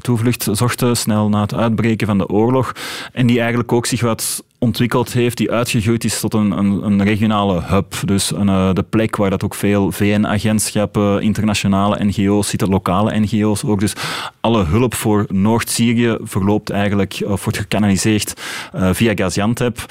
toevlucht 0.00 0.48
zochten 0.52 0.96
snel 0.96 1.28
na 1.28 1.40
het 1.40 1.54
uitbreken 1.54 2.06
van 2.06 2.18
de 2.18 2.28
oorlog. 2.28 2.72
En 3.12 3.26
die 3.26 3.38
eigenlijk 3.38 3.72
ook 3.72 3.86
zich 3.86 4.00
wat 4.00 4.44
ontwikkeld 4.64 5.12
heeft, 5.12 5.36
die 5.36 5.50
uitgegroeid 5.50 6.04
is 6.04 6.20
tot 6.20 6.34
een, 6.34 6.50
een, 6.50 6.84
een 6.84 7.02
regionale 7.02 7.62
hub. 7.62 7.94
Dus 8.04 8.30
een, 8.30 8.48
uh, 8.48 8.72
de 8.72 8.82
plek 8.82 9.16
waar 9.16 9.30
dat 9.30 9.44
ook 9.44 9.54
veel 9.54 9.92
VN-agentschappen, 9.92 11.22
internationale 11.22 12.04
NGO's 12.04 12.48
zitten, 12.48 12.68
lokale 12.68 13.18
NGO's 13.20 13.64
ook. 13.64 13.80
Dus 13.80 13.92
alle 14.40 14.64
hulp 14.64 14.94
voor 14.94 15.26
Noord-Syrië 15.28 16.16
verloopt 16.22 16.70
eigenlijk, 16.70 17.22
of 17.24 17.44
wordt 17.44 17.58
gekanaliseerd 17.58 18.40
uh, 18.74 18.88
via 18.92 19.12
Gaziantep. 19.14 19.86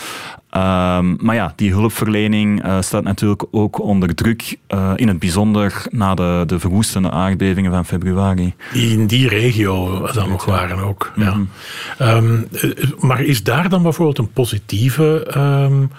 Um, 0.56 1.18
maar 1.22 1.36
ja, 1.36 1.54
die 1.56 1.72
hulpverlening 1.72 2.66
uh, 2.66 2.82
staat 2.82 3.04
natuurlijk 3.04 3.46
ook 3.52 3.82
onder 3.82 4.16
druk, 4.16 4.58
uh, 4.68 4.92
in 4.96 5.08
het 5.08 5.20
bijzonder 5.20 5.86
na 5.90 6.16
de, 6.16 6.44
de 6.46 6.60
verwoestende 6.60 7.12
aardbevingen 7.12 7.72
van 7.72 7.86
februari. 7.86 8.54
Die 8.74 8.92
in 8.92 9.08
die 9.08 9.28
regio 9.28 10.08
dan 10.12 10.30
nog 10.30 10.46
waren 10.46 10.78
ook. 10.78 11.12
Mm 11.16 11.24
-hmm. 11.24 11.50
ja. 11.98 12.16
um, 12.16 12.48
maar 13.00 13.22
is 13.22 13.44
daar 13.44 13.70
dan 13.70 13.84
bijvoorbeeld 13.84 14.18
een 14.18 14.32
positieve, 14.32 15.34
um, 15.38 15.92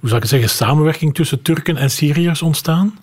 hoe 0.00 0.08
zou 0.08 0.20
ik 0.20 0.28
zeggen, 0.28 0.48
samenwerking 0.48 1.14
tussen 1.14 1.42
Turken 1.42 1.76
en 1.76 1.90
Syriërs 1.90 2.42
ontstaan? 2.42 2.94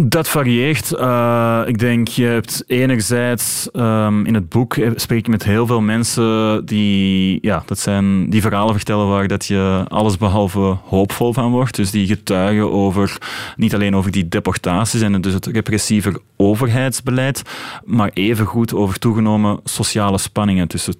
Dat 0.00 0.28
varieert. 0.28 0.92
Uh, 0.92 1.62
ik 1.66 1.78
denk, 1.78 2.08
je 2.08 2.24
hebt 2.24 2.64
enerzijds 2.66 3.68
um, 3.72 4.26
in 4.26 4.34
het 4.34 4.48
boek 4.48 4.76
spreek 4.94 5.18
ik 5.18 5.28
met 5.28 5.44
heel 5.44 5.66
veel 5.66 5.80
mensen 5.80 6.66
die, 6.66 7.38
ja, 7.40 7.62
dat 7.66 7.78
zijn 7.78 8.30
die 8.30 8.40
verhalen 8.40 8.74
vertellen 8.74 9.08
waar 9.08 9.28
dat 9.28 9.46
je 9.46 9.84
alles 9.88 10.16
behalve 10.16 10.76
hoopvol 10.84 11.32
van 11.32 11.50
wordt. 11.50 11.76
Dus 11.76 11.90
die 11.90 12.06
getuigen 12.06 12.72
over, 12.72 13.18
niet 13.56 13.74
alleen 13.74 13.96
over 13.96 14.10
die 14.10 14.28
deportaties 14.28 15.00
en 15.00 15.20
dus 15.20 15.34
het 15.34 15.46
repressieve 15.46 16.20
overheidsbeleid, 16.36 17.42
maar 17.84 18.10
evengoed 18.14 18.74
over 18.74 18.98
toegenomen 18.98 19.60
sociale 19.64 20.18
spanningen 20.18 20.68
tussen 20.68 20.96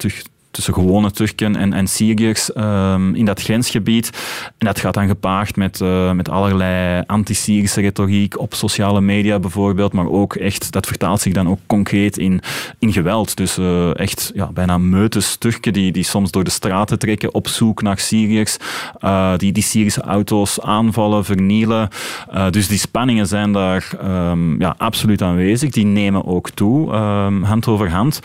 tussen 0.55 0.73
gewone 0.73 1.11
Turken 1.11 1.55
en, 1.55 1.73
en 1.73 1.87
Syriërs 1.87 2.55
um, 2.55 3.15
in 3.15 3.25
dat 3.25 3.41
grensgebied. 3.41 4.09
En 4.57 4.65
dat 4.67 4.79
gaat 4.79 4.93
dan 4.93 5.07
gepaard 5.07 5.55
met, 5.55 5.79
uh, 5.79 6.11
met 6.11 6.29
allerlei 6.29 7.03
anti-Syrische 7.05 7.81
retoriek 7.81 8.39
op 8.39 8.53
sociale 8.53 9.01
media 9.01 9.39
bijvoorbeeld, 9.39 9.93
maar 9.93 10.09
ook 10.09 10.35
echt, 10.35 10.71
dat 10.71 10.85
vertaalt 10.85 11.21
zich 11.21 11.33
dan 11.33 11.49
ook 11.49 11.59
concreet 11.67 12.17
in, 12.17 12.41
in 12.79 12.93
geweld. 12.93 13.35
Dus 13.35 13.57
uh, 13.57 13.99
echt 13.99 14.31
ja, 14.33 14.51
bijna 14.51 14.77
meutes 14.77 15.35
Turken 15.35 15.73
die, 15.73 15.91
die 15.91 16.03
soms 16.03 16.31
door 16.31 16.43
de 16.43 16.49
straten 16.49 16.99
trekken 16.99 17.33
op 17.33 17.47
zoek 17.47 17.81
naar 17.81 17.99
Syriërs, 17.99 18.57
uh, 19.01 19.37
die 19.37 19.51
die 19.51 19.63
Syrische 19.63 20.01
auto's 20.01 20.61
aanvallen, 20.61 21.25
vernielen. 21.25 21.89
dus 22.49 22.67
die 22.67 22.77
spanningen 22.77 23.27
zijn 23.27 23.51
daar 23.51 23.91
um, 24.03 24.59
ja, 24.59 24.75
absoluut 24.77 25.21
aanwezig. 25.21 25.69
Die 25.69 25.85
nemen 25.85 26.25
ook 26.25 26.49
toe, 26.49 26.93
um, 26.93 27.43
hand 27.43 27.67
over 27.67 27.91
hand. 27.91 28.19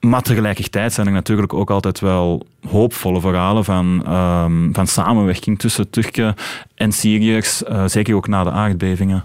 Maar 0.00 0.22
tegelijkertijd 0.22 0.92
zijn 0.92 1.06
er 1.06 1.12
natuurlijk 1.12 1.52
ook 1.52 1.70
altijd 1.70 2.00
wel 2.00 2.46
hoopvolle 2.68 3.20
verhalen 3.20 3.64
van, 3.64 4.14
um, 4.14 4.74
van 4.74 4.86
samenwerking 4.86 5.58
tussen 5.58 5.90
Turken 5.90 6.34
en 6.74 6.92
Syriërs, 6.92 7.62
uh, 7.62 7.82
zeker 7.86 8.14
ook 8.14 8.28
na 8.28 8.44
de 8.44 8.50
aardbevingen. 8.50 9.24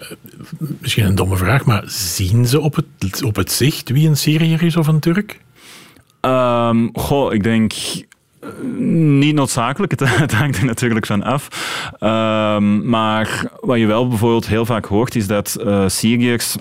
Uh, 0.00 0.08
misschien 0.78 1.04
een 1.04 1.14
domme 1.14 1.36
vraag, 1.36 1.64
maar 1.64 1.82
zien 1.86 2.46
ze 2.46 2.60
op 2.60 2.74
het, 2.74 3.22
op 3.22 3.36
het 3.36 3.52
zicht 3.52 3.90
wie 3.90 4.08
een 4.08 4.16
Syriër 4.16 4.62
is 4.62 4.76
of 4.76 4.86
een 4.86 5.00
Turk? 5.00 5.40
Um, 6.20 6.90
goh, 6.92 7.32
ik 7.32 7.42
denk 7.42 7.72
eh, 8.40 8.48
niet 8.78 9.34
noodzakelijk, 9.34 10.00
het, 10.00 10.32
hangt 10.32 10.56
er 10.56 10.64
natuurlijk 10.64 11.06
van 11.06 11.22
af. 11.22 11.48
Um, 12.00 12.88
maar 12.88 13.50
wat 13.60 13.78
je 13.78 13.86
wel 13.86 14.08
bijvoorbeeld 14.08 14.46
heel 14.46 14.66
vaak 14.66 14.84
hoort, 14.84 15.14
is 15.14 15.26
dat 15.26 15.56
uh, 15.60 15.88
Syriërs 15.88 16.56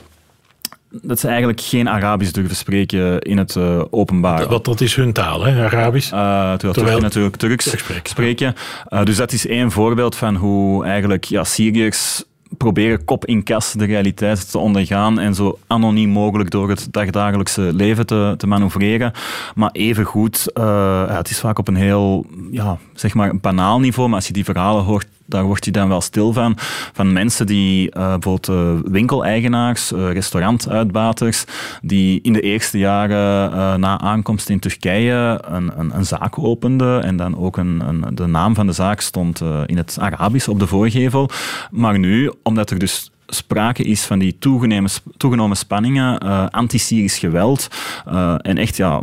dat 0.91 1.19
ze 1.19 1.27
eigenlijk 1.27 1.62
geen 1.62 1.89
Arabisch 1.89 2.31
durven 2.31 2.55
spreken 2.55 3.19
in 3.19 3.38
het 3.38 3.55
uh, 3.55 3.81
openbaar. 3.89 4.48
Want 4.48 4.65
dat 4.65 4.81
is 4.81 4.95
hun 4.95 5.13
taal, 5.13 5.43
hè? 5.43 5.63
Arabisch. 5.63 6.12
Uh, 6.12 6.19
terwijl, 6.53 6.74
terwijl 6.74 7.00
natuurlijk 7.00 7.36
Turks 7.36 7.69
spreken. 7.69 8.10
spreken. 8.10 8.55
Uh, 8.89 9.03
dus 9.03 9.15
dat 9.17 9.31
is 9.31 9.48
één 9.48 9.71
voorbeeld 9.71 10.15
van 10.15 10.36
hoe 10.36 10.86
eigenlijk 10.86 11.24
ja, 11.24 11.43
Syriërs 11.43 12.24
proberen 12.57 13.05
kop 13.05 13.25
in 13.25 13.43
kas 13.43 13.71
de 13.71 13.86
realiteit 13.86 14.51
te 14.51 14.57
ondergaan 14.57 15.19
en 15.19 15.36
zo 15.36 15.60
anoniem 15.67 16.10
mogelijk 16.10 16.50
door 16.50 16.69
het 16.69 16.88
dagdagelijkse 16.91 17.62
leven 17.62 18.05
te, 18.05 18.33
te 18.38 18.48
manoeuvreren. 18.48 19.12
Maar 19.55 19.69
evengoed, 19.71 20.51
uh, 20.53 20.63
ja, 21.07 21.17
het 21.17 21.29
is 21.29 21.39
vaak 21.39 21.60
op 21.60 21.67
een 21.67 21.75
heel, 21.75 22.25
ja, 22.51 22.77
zeg 23.01 23.13
maar, 23.13 23.29
een 23.29 23.41
banaal 23.41 23.79
niveau, 23.79 24.10
maar 24.10 24.17
als 24.17 24.27
je 24.27 24.34
die 24.34 24.43
verhalen 24.43 24.84
hoort, 24.84 25.08
daar 25.25 25.43
word 25.43 25.65
je 25.65 25.72
dan 25.72 25.88
wel 25.88 26.01
stil 26.01 26.34
van. 26.34 26.53
Van 26.93 27.13
mensen 27.13 27.46
die 27.46 27.88
uh, 27.88 28.17
bijvoorbeeld 28.17 28.50
uh, 28.50 28.91
winkeleigenaars, 28.91 29.91
uh, 29.91 30.12
restaurantuitbaters, 30.12 31.46
die 31.81 32.20
in 32.22 32.34
de 32.34 32.41
eerste 32.41 32.77
jaren 32.77 33.79
na 33.79 34.00
aankomst 34.00 34.50
in 34.50 34.60
Turkije 34.60 35.41
een, 35.48 35.79
een, 35.79 35.96
een, 35.96 36.05
zaak 36.05 36.39
openden 36.39 37.03
en 37.03 37.15
dan 37.17 37.38
ook 37.38 37.58
een, 37.58 37.81
een 37.88 38.15
de 38.15 38.25
naam 38.25 38.55
van 38.55 38.67
de 38.67 38.74
zaak 38.74 39.01
stond 39.01 39.41
in 39.65 39.77
het 39.77 39.98
Arabisch 40.00 40.48
op 40.48 40.60
de 40.60 40.67
voorgevel. 40.67 41.29
Maar 41.72 42.00
nu, 42.00 42.31
omdat 42.43 42.70
er 42.70 42.79
dus 42.79 43.10
sprake 43.33 43.83
is 43.83 44.03
van 44.03 44.19
die 44.19 44.35
toegenomen, 44.39 44.91
toegenomen 45.17 45.57
spanningen, 45.57 46.25
uh, 46.25 46.45
anti-Syrisch 46.50 47.19
geweld 47.19 47.67
uh, 48.07 48.35
en 48.38 48.57
echt 48.57 48.77
ja, 48.77 49.01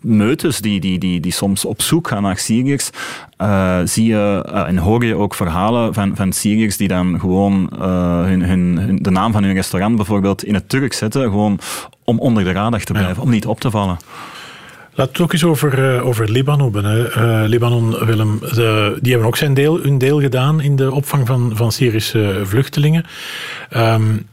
meutes 0.00 0.60
die, 0.60 0.80
die, 0.80 0.98
die, 0.98 1.20
die 1.20 1.32
soms 1.32 1.64
op 1.64 1.82
zoek 1.82 2.08
gaan 2.08 2.22
naar 2.22 2.38
Syriërs, 2.38 2.90
uh, 3.38 3.78
zie 3.84 4.06
je 4.06 4.44
en 4.66 4.76
hoor 4.76 5.04
je 5.04 5.14
ook 5.14 5.34
verhalen 5.34 5.94
van, 5.94 6.16
van 6.16 6.32
Syriërs 6.32 6.76
die 6.76 6.88
dan 6.88 7.20
gewoon 7.20 7.68
hun, 8.26 8.42
hun, 8.42 8.78
hun, 8.78 8.96
de 8.96 9.10
naam 9.10 9.32
van 9.32 9.44
hun 9.44 9.54
restaurant 9.54 9.96
bijvoorbeeld 9.96 10.44
in 10.44 10.54
het 10.54 10.68
Turk 10.68 10.92
zetten, 10.92 11.22
gewoon 11.22 11.58
om 12.04 12.18
onder 12.18 12.44
de 12.44 12.52
radar 12.52 12.82
te 12.82 12.92
blijven, 12.92 13.16
ja. 13.16 13.22
om 13.22 13.30
niet 13.30 13.46
op 13.46 13.60
te 13.60 13.70
vallen. 13.70 13.98
Laten 15.00 15.16
we 15.16 15.22
ook 15.22 15.32
eens 15.32 15.44
over, 15.44 15.94
uh, 15.94 16.06
over 16.06 16.30
Libanon 16.30 16.72
hebben. 16.72 17.10
Uh, 17.18 17.48
Libanon, 17.48 18.04
Willem, 18.04 18.38
die 19.00 19.10
hebben 19.10 19.26
ook 19.26 19.36
zijn 19.36 19.54
deel, 19.54 19.78
hun 19.78 19.98
deel 19.98 20.20
gedaan 20.20 20.60
in 20.60 20.76
de 20.76 20.92
opvang 20.92 21.26
van, 21.26 21.52
van 21.54 21.72
Syrische 21.72 22.40
vluchtelingen. 22.44 23.04
Um, 23.76 24.26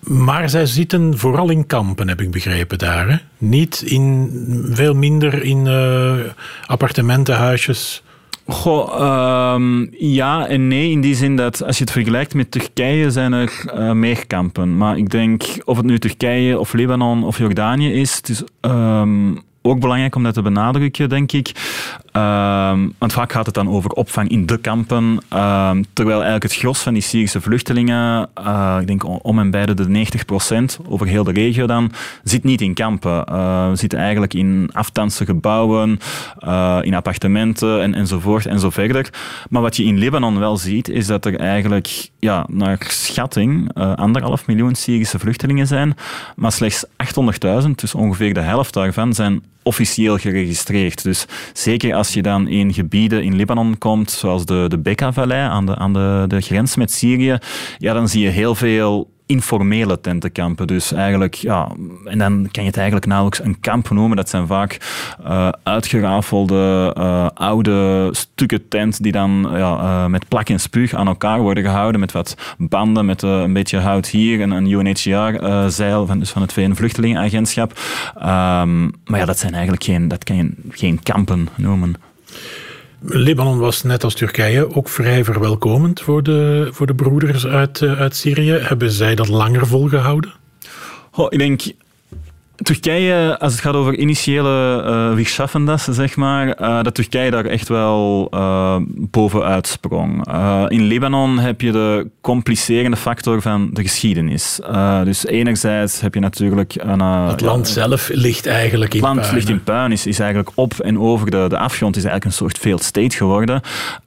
maar 0.00 0.48
zij 0.48 0.66
zitten 0.66 1.18
vooral 1.18 1.50
in 1.50 1.66
kampen, 1.66 2.08
heb 2.08 2.20
ik 2.20 2.30
begrepen 2.30 2.78
daar. 2.78 3.22
Niet 3.38 3.82
in, 3.82 4.30
veel 4.70 4.94
minder 4.94 5.42
in 5.42 5.66
uh, 5.66 6.14
appartementen, 6.66 7.36
huisjes. 7.36 8.02
Goh, 8.46 9.54
um, 9.54 9.88
ja 9.98 10.46
en 10.46 10.68
nee, 10.68 10.90
in 10.90 11.00
die 11.00 11.14
zin 11.14 11.36
dat 11.36 11.62
als 11.64 11.78
je 11.78 11.84
het 11.84 11.92
vergelijkt 11.92 12.34
met 12.34 12.50
Turkije 12.50 13.10
zijn 13.10 13.32
er 13.32 13.64
uh, 13.74 13.92
meer 13.92 14.26
kampen. 14.26 14.76
Maar 14.76 14.98
ik 14.98 15.10
denk, 15.10 15.44
of 15.64 15.76
het 15.76 15.86
nu 15.86 15.98
Turkije 15.98 16.58
of 16.58 16.72
Libanon 16.72 17.24
of 17.24 17.38
Jordanië 17.38 17.92
is, 17.92 18.20
is 18.20 18.42
um, 18.60 19.44
ook 19.68 19.80
belangrijk 19.80 20.14
om 20.14 20.22
dat 20.22 20.34
te 20.34 20.42
benadrukken, 20.42 21.08
denk 21.08 21.32
ik. 21.32 21.52
Um, 22.16 22.94
want 22.98 23.12
vaak 23.12 23.32
gaat 23.32 23.46
het 23.46 23.54
dan 23.54 23.68
over 23.68 23.90
opvang 23.90 24.28
in 24.28 24.46
de 24.46 24.58
kampen. 24.58 25.04
Um, 25.04 25.84
terwijl 25.92 26.16
eigenlijk 26.16 26.42
het 26.42 26.54
gros 26.54 26.80
van 26.80 26.92
die 26.92 27.02
Syrische 27.02 27.40
vluchtelingen, 27.40 28.28
uh, 28.40 28.76
ik 28.80 28.86
denk 28.86 29.24
om 29.24 29.38
en 29.38 29.50
bij 29.50 29.66
de 29.66 29.88
90 29.88 30.24
procent 30.24 30.78
over 30.88 31.06
heel 31.06 31.24
de 31.24 31.32
regio 31.32 31.66
dan, 31.66 31.92
zit 32.22 32.44
niet 32.44 32.60
in 32.60 32.74
kampen. 32.74 33.24
Uh, 33.30 33.70
zitten 33.72 33.98
eigenlijk 33.98 34.34
in 34.34 34.70
afstandse 34.72 35.24
gebouwen, 35.24 35.98
uh, 36.46 36.78
in 36.82 36.94
appartementen 36.94 37.82
en, 37.82 37.94
enzovoort 37.94 38.46
en 38.46 38.60
zo 38.60 38.70
verder. 38.70 39.10
Maar 39.48 39.62
wat 39.62 39.76
je 39.76 39.84
in 39.84 39.98
Libanon 39.98 40.38
wel 40.38 40.56
ziet, 40.56 40.88
is 40.88 41.06
dat 41.06 41.24
er 41.24 41.38
eigenlijk 41.38 42.10
ja, 42.18 42.46
naar 42.50 42.78
schatting 42.88 43.74
anderhalf 43.74 44.46
miljoen 44.46 44.74
Syrische 44.74 45.18
vluchtelingen 45.18 45.66
zijn. 45.66 45.94
Maar 46.36 46.52
slechts 46.52 46.84
800.000, 47.64 47.70
dus 47.74 47.94
ongeveer 47.94 48.34
de 48.34 48.40
helft 48.40 48.74
daarvan, 48.74 49.14
zijn 49.14 49.42
officieel 49.66 50.16
geregistreerd. 50.16 51.02
Dus 51.02 51.26
zeker 51.52 51.94
als 51.94 52.12
je 52.12 52.22
dan 52.22 52.48
in 52.48 52.74
gebieden 52.74 53.22
in 53.22 53.36
Libanon 53.36 53.78
komt, 53.78 54.10
zoals 54.10 54.44
de, 54.44 54.64
de 54.68 54.78
Bekaa-vallei 54.78 55.40
aan, 55.40 55.66
de, 55.66 55.76
aan 55.76 55.92
de, 55.92 56.24
de 56.26 56.40
grens 56.40 56.76
met 56.76 56.92
Syrië, 56.92 57.38
ja, 57.78 57.92
dan 57.92 58.08
zie 58.08 58.22
je 58.22 58.28
heel 58.28 58.54
veel 58.54 59.14
informele 59.26 60.00
tentenkampen. 60.00 60.66
Dus 60.66 60.92
eigenlijk, 60.92 61.34
ja, 61.34 61.68
en 62.04 62.18
dan 62.18 62.48
kan 62.50 62.62
je 62.62 62.68
het 62.68 62.76
eigenlijk 62.76 63.06
nauwelijks 63.06 63.44
een 63.44 63.60
kamp 63.60 63.90
noemen. 63.90 64.16
Dat 64.16 64.28
zijn 64.28 64.46
vaak 64.46 64.78
uh, 65.26 65.48
uitgerafelde 65.62 66.94
uh, 66.98 67.26
oude 67.34 68.08
stukken 68.12 68.68
tent 68.68 69.02
die 69.02 69.12
dan 69.12 69.48
ja, 69.52 69.78
uh, 69.78 70.06
met 70.06 70.28
plak 70.28 70.48
en 70.48 70.60
spuug 70.60 70.94
aan 70.94 71.06
elkaar 71.06 71.40
worden 71.40 71.64
gehouden 71.64 72.00
met 72.00 72.12
wat 72.12 72.36
banden, 72.58 73.06
met 73.06 73.22
een 73.22 73.52
beetje 73.52 73.78
hout 73.78 74.08
hier 74.08 74.40
en 74.40 74.50
een 74.50 74.70
UNHCR-zeil 74.70 76.06
van, 76.06 76.18
dus 76.18 76.30
van 76.30 76.42
het 76.42 76.52
VN-vluchtelingenagentschap. 76.52 77.78
Um, 78.16 78.92
maar 79.04 79.18
ja, 79.18 79.24
dat 79.24 79.38
zijn 79.38 79.52
eigenlijk 79.52 79.84
geen, 79.84 80.08
dat 80.08 80.24
kan 80.24 80.36
je 80.36 80.50
geen 80.70 81.02
kampen 81.02 81.48
noemen. 81.56 81.94
Libanon 83.08 83.58
was 83.58 83.82
net 83.82 84.04
als 84.04 84.14
Turkije 84.14 84.74
ook 84.74 84.88
vrij 84.88 85.24
verwelkomend 85.24 86.00
voor 86.00 86.22
de, 86.22 86.68
voor 86.72 86.86
de 86.86 86.94
broeders 86.94 87.46
uit, 87.46 87.82
uit 87.82 88.16
Syrië. 88.16 88.52
Hebben 88.52 88.90
zij 88.90 89.14
dat 89.14 89.28
langer 89.28 89.66
volgehouden? 89.66 90.32
Oh, 91.12 91.26
ik 91.28 91.38
denk 91.38 91.60
Turkije, 92.62 93.38
als 93.38 93.52
het 93.52 93.62
gaat 93.62 93.74
over 93.74 93.98
initiële 93.98 95.14
uh, 95.18 95.74
zeg 95.76 96.16
maar, 96.16 96.60
uh, 96.60 96.82
dat 96.82 96.94
Turkije 96.94 97.30
daar 97.30 97.44
echt 97.44 97.68
wel 97.68 98.28
uh, 98.34 98.76
bovenuit 98.88 99.66
sprong. 99.66 100.28
Uh, 100.28 100.64
in 100.68 100.82
Libanon 100.82 101.38
heb 101.38 101.60
je 101.60 101.72
de 101.72 102.10
complicerende 102.20 102.96
factor 102.96 103.42
van 103.42 103.70
de 103.72 103.82
geschiedenis. 103.82 104.60
dus 105.04 105.26
enerzijds 105.26 106.00
heb 106.00 106.14
je 106.14 106.20
natuurlijk... 106.20 106.74
Een, 106.74 107.00
het 107.00 107.40
land 107.40 107.68
zelf 107.68 108.08
ligt 108.12 108.46
eigenlijk 108.46 108.94
in 108.94 109.00
puin. 109.00 109.16
Het 109.16 109.24
land 109.24 109.34
ligt 109.34 109.48
in 109.48 109.62
puin, 109.62 109.92
is, 109.92 110.06
is 110.06 110.18
eigenlijk 110.18 110.50
op 110.54 110.72
en 110.72 110.98
over 110.98 111.30
de, 111.30 111.44
de 111.48 111.58
afgrond, 111.58 111.96
is 111.96 112.04
eigenlijk 112.04 112.24
een 112.24 112.46
soort 112.46 112.58
failed 112.58 112.82
state 112.82 113.16
geworden. 113.16 113.60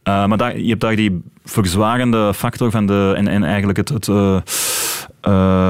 maar 0.03 0.37
daar, 0.37 0.59
je 0.59 0.69
hebt 0.69 0.81
daar 0.81 0.95
die 0.95 1.21
verzwarende 1.45 2.33
factor 2.33 2.71
van 2.71 2.85
de, 2.85 3.13
en, 3.15 3.27
en 3.27 3.43
eigenlijk 3.43 3.77
het, 3.77 3.89
het 3.89 4.05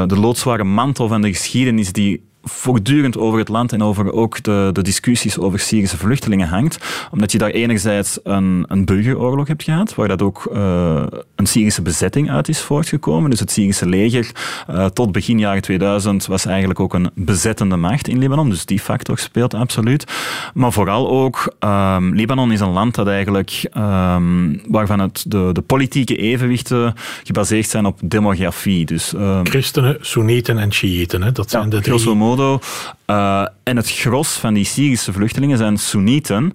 de 0.10 0.20
loodzware 0.20 0.64
mantel 0.64 1.08
van 1.08 1.22
de 1.22 1.28
geschiedenis 1.28 1.92
die 1.92 2.28
voortdurend 2.50 3.18
over 3.18 3.39
het 3.39 3.48
land 3.48 3.74
en 3.74 3.84
over 3.84 4.12
ook 4.12 4.44
de, 4.44 4.70
de 4.74 4.82
discussies 4.82 5.38
over 5.38 5.60
Syrische 5.60 5.98
vluchtelingen 5.98 6.48
hangt. 6.48 7.08
Omdat 7.12 7.32
je 7.32 7.38
daar 7.38 7.50
enerzijds 7.50 8.20
een, 8.24 8.65
een 8.68 8.86
burgeroorlog 8.86 9.48
hebt 9.48 9.63
gehad, 9.63 9.96
waar 9.96 10.08
dat 10.08 10.22
ook 10.22 10.50
uh, 10.53 11.03
een 11.36 11.46
Syrische 11.46 11.82
bezetting 11.82 12.29
uit 12.32 12.48
is 12.50 12.62
voortgekomen. 12.62 13.29
Dus 13.29 13.39
het 13.39 13.51
Syrische 13.51 13.86
leger 13.86 14.32
uh, 14.70 14.86
tot 14.86 15.12
begin 15.12 15.39
jaren 15.39 15.62
2000 15.62 16.25
was 16.25 16.46
eigenlijk 16.46 16.79
ook 16.79 16.94
een 16.94 17.10
bezettende 17.15 17.75
macht 17.75 18.08
in 18.08 18.18
Libanon. 18.18 18.50
Dus 18.50 18.65
die 18.65 18.79
factor 18.79 19.18
speelt 19.18 19.53
absoluut. 19.53 20.06
Maar 20.53 20.72
vooral 20.72 21.10
ook, 21.10 21.56
um, 21.60 22.15
Libanon 22.15 22.51
is 22.51 22.60
een 22.60 22.72
land 22.72 22.96
dat 22.96 23.08
eigenlijk, 23.08 23.70
um, 23.77 24.62
waarvan 24.68 25.00
het, 25.00 25.25
de, 25.27 25.50
de 25.53 25.62
politieke 25.62 26.15
evenwichten 26.15 26.94
gebaseerd 27.24 27.70
zijn 27.70 27.86
op 27.86 28.00
demografie. 28.03 28.86
Dus, 28.86 29.13
um, 29.13 29.48
Christenen, 29.48 29.98
Soenieten 30.01 30.58
en 30.58 30.74
Shiiten, 30.74 31.34
dat 31.34 31.50
zijn 31.50 31.63
ja, 31.63 31.70
de 31.70 31.82
drie 31.82 32.00
uh, 32.39 33.46
en 33.63 33.75
het 33.75 33.91
gros 33.91 34.34
van 34.34 34.53
die 34.53 34.65
Syrische 34.65 35.13
vluchtelingen 35.13 35.58
zijn 35.58 35.77
Soenieten. 35.77 36.53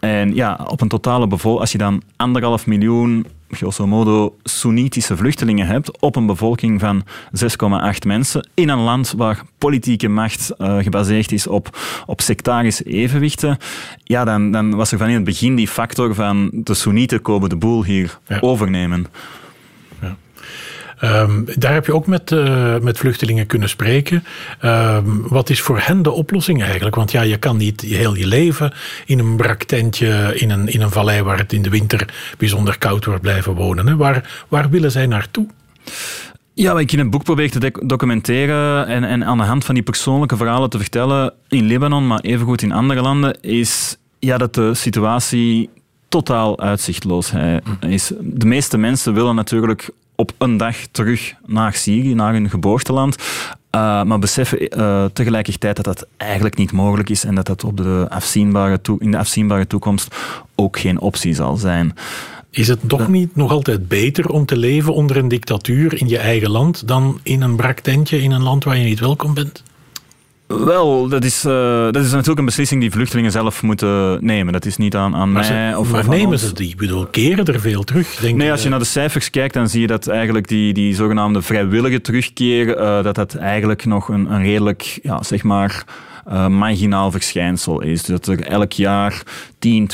En 0.00 0.34
ja, 0.34 0.60
op 0.66 0.80
een 0.80 0.88
totale 0.88 1.26
bevolking, 1.26 1.60
als 1.60 1.72
je 1.72 1.78
dan 1.78 2.02
anderhalf 2.16 2.66
miljoen 2.66 3.26
grosso 3.56 3.86
modo 3.86 4.36
Soenitische 4.42 5.16
vluchtelingen 5.16 5.66
hebt 5.66 6.00
op 6.00 6.16
een 6.16 6.26
bevolking 6.26 6.80
van 6.80 7.02
6,8 7.02 8.06
mensen 8.06 8.48
in 8.54 8.68
een 8.68 8.78
land 8.78 9.12
waar 9.16 9.42
politieke 9.58 10.08
macht 10.08 10.50
uh, 10.58 10.78
gebaseerd 10.78 11.32
is 11.32 11.46
op, 11.46 11.78
op 12.06 12.20
sectarische 12.20 12.84
evenwichten, 12.84 13.56
ja, 14.04 14.24
dan, 14.24 14.50
dan 14.50 14.74
was 14.74 14.92
er 14.92 14.98
van 14.98 15.08
in 15.08 15.14
het 15.14 15.24
begin 15.24 15.54
die 15.54 15.68
factor 15.68 16.14
van 16.14 16.50
de 16.52 16.74
Soenieten 16.74 17.22
komen 17.22 17.48
de 17.48 17.56
boel 17.56 17.84
hier 17.84 18.18
ja. 18.26 18.38
overnemen. 18.40 19.06
Um, 21.04 21.44
daar 21.54 21.72
heb 21.72 21.86
je 21.86 21.94
ook 21.94 22.06
met, 22.06 22.30
uh, 22.30 22.78
met 22.78 22.98
vluchtelingen 22.98 23.46
kunnen 23.46 23.68
spreken. 23.68 24.24
Um, 24.64 25.28
wat 25.28 25.50
is 25.50 25.60
voor 25.60 25.78
hen 25.78 26.02
de 26.02 26.10
oplossing 26.10 26.62
eigenlijk? 26.62 26.94
Want 26.94 27.10
ja, 27.10 27.22
je 27.22 27.36
kan 27.36 27.56
niet 27.56 27.80
heel 27.80 28.14
je 28.14 28.26
leven 28.26 28.72
in 29.06 29.18
een 29.18 29.36
braktentje, 29.36 30.32
in 30.34 30.50
een, 30.50 30.68
in 30.68 30.80
een 30.80 30.90
vallei 30.90 31.22
waar 31.22 31.38
het 31.38 31.52
in 31.52 31.62
de 31.62 31.70
winter 31.70 32.08
bijzonder 32.38 32.78
koud 32.78 33.04
wordt 33.04 33.20
blijven 33.20 33.54
wonen. 33.54 33.86
Hè? 33.86 33.96
Waar, 33.96 34.44
waar 34.48 34.70
willen 34.70 34.90
zij 34.90 35.06
naartoe? 35.06 35.46
Ja, 36.54 36.72
wat 36.72 36.80
ik 36.80 36.92
in 36.92 36.98
het 36.98 37.10
boek 37.10 37.24
probeer 37.24 37.50
te 37.50 37.72
documenteren 37.86 38.86
en, 38.86 39.04
en 39.04 39.24
aan 39.24 39.38
de 39.38 39.44
hand 39.44 39.64
van 39.64 39.74
die 39.74 39.84
persoonlijke 39.84 40.36
verhalen 40.36 40.70
te 40.70 40.78
vertellen 40.78 41.32
in 41.48 41.64
Libanon, 41.64 42.06
maar 42.06 42.20
evengoed 42.20 42.62
in 42.62 42.72
andere 42.72 43.00
landen, 43.00 43.40
is 43.40 43.96
ja, 44.18 44.38
dat 44.38 44.54
de 44.54 44.74
situatie 44.74 45.70
totaal 46.08 46.60
uitzichtloos 46.60 47.32
is. 47.80 48.12
De 48.20 48.46
meeste 48.46 48.78
mensen 48.78 49.14
willen 49.14 49.34
natuurlijk 49.34 49.90
op 50.22 50.32
een 50.38 50.56
dag 50.56 50.76
terug 50.90 51.34
naar 51.46 51.74
Syrië, 51.74 52.14
naar 52.14 52.32
hun 52.32 52.50
geboorteland. 52.50 53.16
Uh, 53.16 54.02
maar 54.02 54.18
beseffen 54.18 54.78
uh, 54.78 55.04
tegelijkertijd 55.12 55.76
dat 55.76 55.84
dat 55.84 56.06
eigenlijk 56.16 56.56
niet 56.56 56.72
mogelijk 56.72 57.10
is 57.10 57.24
en 57.24 57.34
dat 57.34 57.46
dat 57.46 57.64
op 57.64 57.76
de 57.76 58.06
afzienbare 58.08 58.80
in 58.98 59.10
de 59.10 59.18
afzienbare 59.18 59.66
toekomst 59.66 60.16
ook 60.54 60.78
geen 60.78 61.00
optie 61.00 61.34
zal 61.34 61.56
zijn. 61.56 61.94
Is 62.50 62.68
het 62.68 62.78
toch 62.86 63.08
niet 63.08 63.36
nog 63.36 63.50
altijd 63.50 63.88
beter 63.88 64.28
om 64.28 64.46
te 64.46 64.56
leven 64.56 64.94
onder 64.94 65.16
een 65.16 65.28
dictatuur 65.28 66.00
in 66.00 66.08
je 66.08 66.18
eigen 66.18 66.50
land 66.50 66.88
dan 66.88 67.20
in 67.22 67.42
een 67.42 67.56
brak 67.56 67.78
tentje 67.78 68.22
in 68.22 68.30
een 68.30 68.42
land 68.42 68.64
waar 68.64 68.76
je 68.76 68.84
niet 68.84 69.00
welkom 69.00 69.34
bent? 69.34 69.62
Wel, 70.58 71.08
dat 71.08 71.24
is, 71.24 71.44
uh, 71.44 71.52
dat 71.84 71.96
is 71.96 72.10
natuurlijk 72.10 72.38
een 72.38 72.44
beslissing 72.44 72.80
die 72.80 72.90
vluchtelingen 72.90 73.30
zelf 73.30 73.62
moeten 73.62 74.24
nemen. 74.24 74.52
Dat 74.52 74.64
is 74.64 74.76
niet 74.76 74.96
aan, 74.96 75.14
aan 75.14 75.32
maar 75.32 75.52
mij. 75.52 75.74
of, 75.74 75.90
maar 75.90 76.08
nemen 76.08 76.38
ze 76.38 76.52
die? 76.52 76.68
Ik 76.68 76.76
bedoel, 76.76 77.06
keren 77.06 77.44
er 77.44 77.60
veel 77.60 77.84
terug? 77.84 78.14
Denk 78.14 78.36
nee, 78.36 78.50
als 78.50 78.62
je 78.62 78.68
naar 78.68 78.78
de 78.78 78.84
cijfers 78.84 79.30
kijkt, 79.30 79.54
dan 79.54 79.68
zie 79.68 79.80
je 79.80 79.86
dat 79.86 80.06
eigenlijk 80.06 80.48
die, 80.48 80.72
die 80.72 80.94
zogenaamde 80.94 81.42
vrijwillige 81.42 82.00
terugkeer, 82.00 82.78
uh, 82.78 83.02
dat 83.02 83.14
dat 83.14 83.34
eigenlijk 83.34 83.84
nog 83.84 84.08
een, 84.08 84.32
een 84.32 84.42
redelijk, 84.42 84.98
ja, 85.02 85.22
zeg 85.22 85.42
maar 85.42 85.84
uh, 86.28 86.46
marginaal 86.46 87.10
verschijnsel 87.10 87.80
is. 87.80 88.02
Dus 88.02 88.20
dat 88.20 88.26
er 88.26 88.46
elk 88.46 88.72
jaar 88.72 89.22
10, 89.58 89.90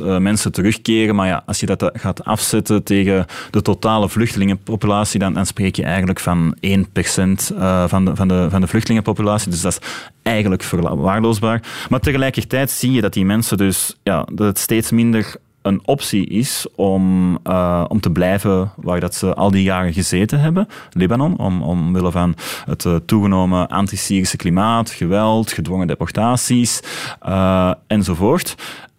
20.000 0.00 0.04
uh, 0.06 0.18
mensen 0.18 0.52
terugkeren. 0.52 1.14
Maar 1.14 1.26
ja, 1.26 1.42
als 1.46 1.60
je 1.60 1.66
dat 1.66 1.90
gaat 1.92 2.24
afzetten 2.24 2.82
tegen 2.82 3.26
de 3.50 3.62
totale 3.62 4.08
vluchtelingenpopulatie, 4.08 5.18
dan, 5.18 5.32
dan 5.32 5.46
spreek 5.46 5.76
je 5.76 5.84
eigenlijk 5.84 6.20
van 6.20 6.56
1% 6.56 6.60
uh, 6.66 7.88
van, 7.88 8.04
de, 8.04 8.16
van, 8.16 8.28
de, 8.28 8.46
van 8.50 8.60
de 8.60 8.66
vluchtelingenpopulatie. 8.66 9.50
Dus 9.50 9.60
dat 9.60 9.72
is 9.72 9.88
eigenlijk 10.22 10.62
verwaarloosbaar. 10.62 11.62
Maar 11.88 12.00
tegelijkertijd 12.00 12.70
zie 12.70 12.92
je 12.92 13.00
dat 13.00 13.12
die 13.12 13.24
mensen 13.24 13.56
dus 13.56 13.96
ja, 14.02 14.26
dat 14.32 14.46
het 14.46 14.58
steeds 14.58 14.90
minder 14.90 15.34
een 15.62 15.80
optie 15.84 16.26
is 16.26 16.66
om, 16.74 17.38
uh, 17.46 17.84
om 17.88 18.00
te 18.00 18.10
blijven 18.10 18.72
waar 18.76 19.00
dat 19.00 19.14
ze 19.14 19.34
al 19.34 19.50
die 19.50 19.62
jaren 19.62 19.92
gezeten 19.92 20.40
hebben, 20.40 20.68
Libanon, 20.90 21.38
om, 21.38 21.62
omwille 21.62 22.10
van 22.10 22.34
het 22.64 22.84
uh, 22.84 22.96
toegenomen 23.06 23.68
anti-Syrische 23.68 24.36
klimaat, 24.36 24.90
geweld, 24.90 25.52
gedwongen 25.52 25.86
deportaties 25.86 26.80
uh, 27.26 27.72
enzovoort. 27.86 28.54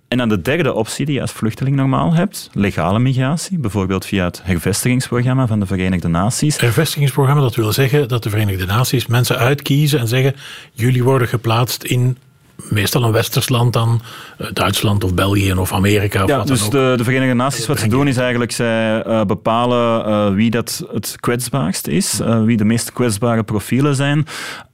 En 0.07 0.19
dan 0.19 0.29
de 0.29 0.41
derde 0.41 0.73
optie 0.73 1.05
die 1.05 1.15
je 1.15 1.21
als 1.21 1.31
vluchteling 1.31 1.75
normaal 1.75 2.13
hebt, 2.13 2.49
legale 2.53 2.99
migratie, 2.99 3.59
bijvoorbeeld 3.59 4.05
via 4.05 4.23
het 4.23 4.41
hervestigingsprogramma 4.43 5.47
van 5.47 5.59
de 5.59 5.65
Verenigde 5.65 6.07
Naties. 6.07 6.59
Hervestigingsprogramma, 6.59 7.41
dat 7.41 7.55
wil 7.55 7.73
zeggen 7.73 8.07
dat 8.07 8.23
de 8.23 8.29
Verenigde 8.29 8.65
Naties 8.65 9.07
mensen 9.07 9.37
uitkiezen 9.37 9.99
en 9.99 10.07
zeggen, 10.07 10.35
jullie 10.73 11.03
worden 11.03 11.27
geplaatst 11.27 11.83
in 11.83 12.17
meestal 12.55 13.03
een 13.03 13.11
westers 13.11 13.49
land 13.49 13.73
dan 13.73 14.01
eh, 14.37 14.47
Duitsland 14.53 15.03
of 15.03 15.13
België 15.13 15.53
of 15.53 15.73
Amerika. 15.73 16.23
Of 16.23 16.29
ja, 16.29 16.37
wat 16.37 16.47
dus 16.47 16.59
dan 16.59 16.69
de, 16.69 16.93
de 16.97 17.03
Verenigde 17.03 17.33
Naties, 17.33 17.67
wat 17.67 17.79
ze 17.79 17.87
doen 17.87 18.07
is 18.07 18.17
eigenlijk, 18.17 18.51
zij 18.51 19.07
uh, 19.07 19.23
bepalen 19.23 20.09
uh, 20.09 20.35
wie 20.35 20.49
dat 20.49 20.85
het 20.91 21.15
kwetsbaarst 21.19 21.87
is, 21.87 22.19
uh, 22.19 22.43
wie 22.43 22.57
de 22.57 22.65
meest 22.65 22.93
kwetsbare 22.93 23.43
profielen 23.43 23.95
zijn. 23.95 24.25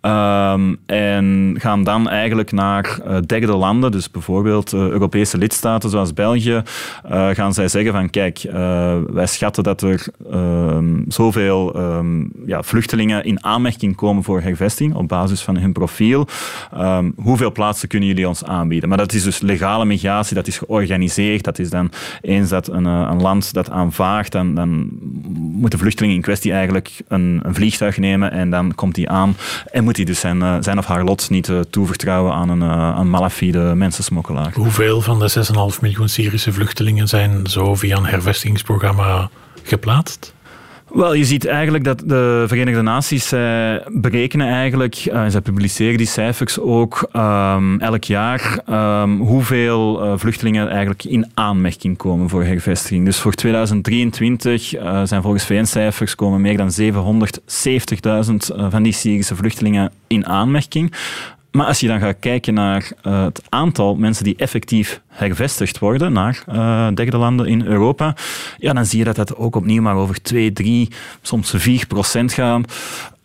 Um, 0.01 0.77
en 0.85 1.55
gaan 1.57 1.83
dan 1.83 2.09
eigenlijk 2.09 2.51
naar 2.51 2.99
derde 3.25 3.55
landen, 3.55 3.91
dus 3.91 4.11
bijvoorbeeld 4.11 4.73
Europese 4.73 5.37
lidstaten 5.37 5.89
zoals 5.89 6.13
België, 6.13 6.61
gaan 7.09 7.53
zij 7.53 7.67
zeggen 7.67 7.91
van 7.91 8.09
kijk, 8.09 8.41
wij 9.11 9.25
schatten 9.25 9.63
dat 9.63 9.81
er 9.81 10.07
ehm, 10.31 11.01
zoveel 11.07 11.79
um, 11.79 12.31
ja, 12.45 12.63
vluchtelingen 12.63 13.23
in 13.23 13.43
aanmerking 13.43 13.95
komen 13.95 14.23
voor 14.23 14.41
hervesting 14.41 14.93
op 14.93 15.07
basis 15.07 15.41
van 15.41 15.57
hun 15.57 15.73
profiel. 15.73 16.27
hoeveel 17.15 17.51
plaatsen 17.51 17.87
kunnen 17.87 18.07
jullie 18.07 18.27
ons 18.27 18.43
aanbieden? 18.43 18.89
Maar 18.89 18.97
dat 18.97 19.13
is 19.13 19.23
dus 19.23 19.39
legale 19.39 19.85
migratie, 19.85 20.35
dat 20.35 20.47
is 20.47 20.57
georganiseerd. 20.57 21.43
Dat 21.43 21.59
is 21.59 21.69
dan 21.69 21.91
eens 22.21 22.49
dat 22.49 22.67
een, 22.67 22.85
eh, 22.85 23.07
een 23.11 23.21
land 23.21 23.53
dat 23.53 23.69
aanvaardt, 23.69 24.31
dan, 24.31 24.55
dan 24.55 24.89
moet 25.33 25.71
de 25.71 25.77
vluchteling 25.77 26.13
in 26.13 26.21
kwestie 26.21 26.51
eigenlijk 26.51 26.91
een, 27.07 27.39
een 27.43 27.55
vliegtuig 27.55 27.97
nemen 27.97 28.31
en 28.31 28.49
dan 28.49 28.75
komt 28.75 28.95
hij 28.95 29.07
aan 29.07 29.35
en 29.71 29.83
moet 29.89 29.97
hij 29.97 30.05
dus 30.05 30.19
zijn, 30.19 30.41
eh, 30.41 30.55
zijn 30.59 30.77
of 30.77 30.85
haar 30.85 31.03
lot 31.03 31.29
niet 31.29 31.47
uh, 31.47 31.59
toevertrouwen 31.59 32.33
aan 32.33 32.49
een, 32.49 32.61
een 32.99 33.09
malafide 33.09 33.59
mensensmokkelaar. 33.59 34.53
Hoeveel 34.53 35.01
van 35.01 35.19
de 35.19 35.71
6,5 35.73 35.79
miljoen 35.81 36.09
Syrische 36.09 36.53
vluchtelingen 36.53 37.07
zijn 37.07 37.47
zo 37.47 37.75
via 37.75 37.97
een 37.97 38.05
hervestigingsprogramma 38.05 39.29
geplaatst? 39.63 40.33
Wel, 40.93 41.13
je 41.13 41.25
ziet 41.25 41.45
eigenlijk 41.45 41.83
dat 41.83 41.99
de 42.05 42.43
Verenigde 42.47 42.81
Naties 42.81 43.27
zij 43.27 43.83
berekenen 43.87 44.47
eigenlijk, 44.47 45.05
uh, 45.05 45.25
zij 45.27 45.41
publiceren 45.41 45.97
die 45.97 46.07
cijfers 46.07 46.59
ook 46.59 47.09
um, 47.13 47.79
elk 47.79 48.03
jaar, 48.03 48.59
um, 48.69 49.19
hoeveel 49.19 50.05
uh, 50.05 50.13
vluchtelingen 50.15 50.69
eigenlijk 50.69 51.03
in 51.03 51.31
aanmerking 51.33 51.97
komen 51.97 52.29
voor 52.29 52.43
hervestiging. 52.43 53.05
Dus 53.05 53.17
voor 53.17 53.33
2023 53.33 54.75
uh, 54.75 55.01
zijn 55.03 55.21
volgens 55.21 55.45
VN-cijfers 55.45 56.15
komen 56.15 56.41
meer 56.41 56.57
dan 56.57 56.71
770.000 56.81 58.35
van 58.69 58.83
die 58.83 58.93
Syrische 58.93 59.35
vluchtelingen 59.35 59.91
in 60.07 60.25
aanmerking. 60.25 60.93
Maar 61.51 61.65
als 61.65 61.79
je 61.79 61.87
dan 61.87 61.99
gaat 61.99 62.19
kijken 62.19 62.53
naar 62.53 62.91
uh, 63.03 63.23
het 63.23 63.41
aantal 63.49 63.95
mensen 63.95 64.23
die 64.23 64.35
effectief 64.35 65.01
hervestigd 65.07 65.79
worden 65.79 66.13
naar 66.13 66.43
uh, 66.49 66.87
derde 66.93 67.17
landen 67.17 67.45
in 67.45 67.65
Europa, 67.65 68.15
ja, 68.57 68.73
dan 68.73 68.85
zie 68.85 68.99
je 68.99 69.05
dat 69.05 69.15
dat 69.15 69.35
ook 69.35 69.55
opnieuw 69.55 69.81
maar 69.81 69.95
over 69.95 70.21
2, 70.21 70.53
3, 70.53 70.89
soms 71.21 71.53
4 71.55 71.87
procent 71.87 72.33
gaan. 72.33 72.63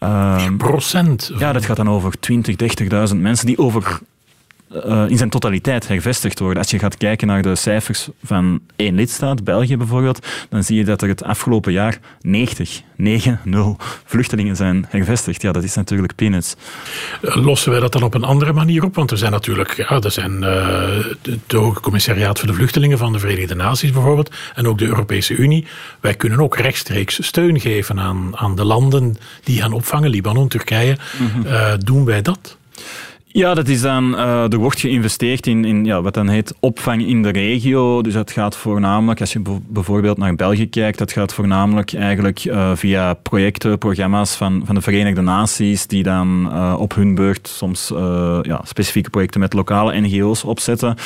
Uh, 0.01 0.39
4 0.39 0.57
procent? 0.57 1.33
Ja, 1.39 1.53
dat 1.53 1.65
gaat 1.65 1.77
dan 1.77 1.91
over 1.91 2.21
20, 2.21 2.57
30.000 3.13 3.17
mensen 3.17 3.47
die 3.47 3.59
over 3.59 4.01
uh, 4.75 5.05
in 5.09 5.17
zijn 5.17 5.31
totaliteit 5.31 5.89
hervestigd 5.89 6.39
worden. 6.39 6.59
Als 6.59 6.71
je 6.71 6.79
gaat 6.79 6.97
kijken 6.97 7.27
naar 7.27 7.43
de 7.43 7.55
cijfers 7.55 8.09
van 8.25 8.61
één 8.77 8.95
lidstaat, 8.95 9.45
België 9.45 9.77
bijvoorbeeld, 9.77 10.27
dan 10.49 10.65
zie 10.65 10.77
je 10.77 10.85
dat 10.85 11.03
er 11.03 11.09
het 11.09 11.25
afgelopen 11.25 11.73
jaar 11.73 11.99
90, 12.21 12.83
9, 12.97 13.41
0 13.45 13.77
vluchtelingen 14.05 14.57
zijn 14.57 14.87
hervestigd. 14.89 15.43
Ja, 15.43 15.53
dat 15.53 15.63
is 15.63 15.75
natuurlijk 15.75 16.15
peanuts. 16.15 16.57
Lossen 17.21 17.71
wij 17.71 17.81
dat 17.81 17.93
dan 17.93 18.03
op 18.03 18.15
een 18.15 18.25
andere 18.25 18.53
manier 18.53 18.85
op? 18.85 18.95
Want 18.95 19.11
er 19.11 19.19
zijn 19.19 19.33
natuurlijk, 19.33 19.73
ja, 19.73 20.01
er 20.01 20.11
zijn 20.11 20.43
uh, 20.43 20.89
het 21.23 21.53
Hoge 21.53 21.81
Commissariaat 21.81 22.39
voor 22.39 22.49
de 22.49 22.55
Vluchtelingen 22.55 22.99
van 22.99 23.13
de 23.13 23.19
Verenigde 23.19 23.55
Naties 23.55 23.93
bijvoorbeeld, 23.93 24.31
en 24.55 24.67
ook 24.67 24.79
de 24.79 24.87
Europese 24.87 25.35
Unie. 25.35 25.67
Wij 26.01 26.15
kunnen 26.15 26.41
ook 26.41 26.57
rechtstreeks 26.57 27.27
steun 27.27 27.61
geven 27.61 28.01
aan, 28.01 28.37
aan 28.37 28.57
de 28.57 28.65
landen 28.65 29.17
die 29.45 29.61
gaan 29.61 29.73
opvangen, 29.73 30.11
Libanon, 30.11 30.49
Turkije. 30.49 30.97
Mm 31.19 31.27
-hmm. 31.27 31.47
uh, 31.47 31.73
doen 31.79 32.05
wij 32.05 32.23
dat? 32.23 32.57
Ja, 33.37 33.55
dat 33.55 33.69
is 33.69 33.81
dan, 33.81 34.15
uh, 34.15 34.53
er 34.53 34.59
wordt 34.59 34.81
geïnvesteerd 34.81 35.47
in, 35.47 35.65
in 35.65 35.85
ja, 35.85 36.03
wat 36.03 36.15
dan 36.15 36.29
heet 36.29 36.55
opvang 36.61 37.07
in 37.07 37.23
de 37.23 37.29
regio. 37.29 38.03
Dus 38.03 38.13
dat 38.15 38.31
gaat 38.31 38.57
voornamelijk, 38.57 39.21
als 39.21 39.33
je 39.33 39.61
bijvoorbeeld 39.69 40.19
naar 40.19 40.35
België 40.35 40.69
kijkt, 40.69 40.99
dat 40.99 41.13
gaat 41.13 41.35
voornamelijk 41.35 41.95
eigenlijk 41.95 42.45
uh, 42.45 42.71
via 42.75 43.15
projecten, 43.15 43.79
programma's 43.79 44.35
van, 44.35 44.63
van 44.65 44.75
de 44.75 44.81
Verenigde 44.81 45.21
Naties, 45.21 45.87
die 45.87 46.03
dan 46.03 46.49
uh, 46.53 46.77
op 46.79 46.95
hun 46.95 47.15
beurt 47.15 47.49
soms 47.49 47.89
ja, 48.43 48.61
specifieke 48.65 49.11
projecten 49.11 49.41
met 49.41 49.53
lokale 49.53 50.01
NGO's 50.01 50.45
opzetten. 50.45 50.97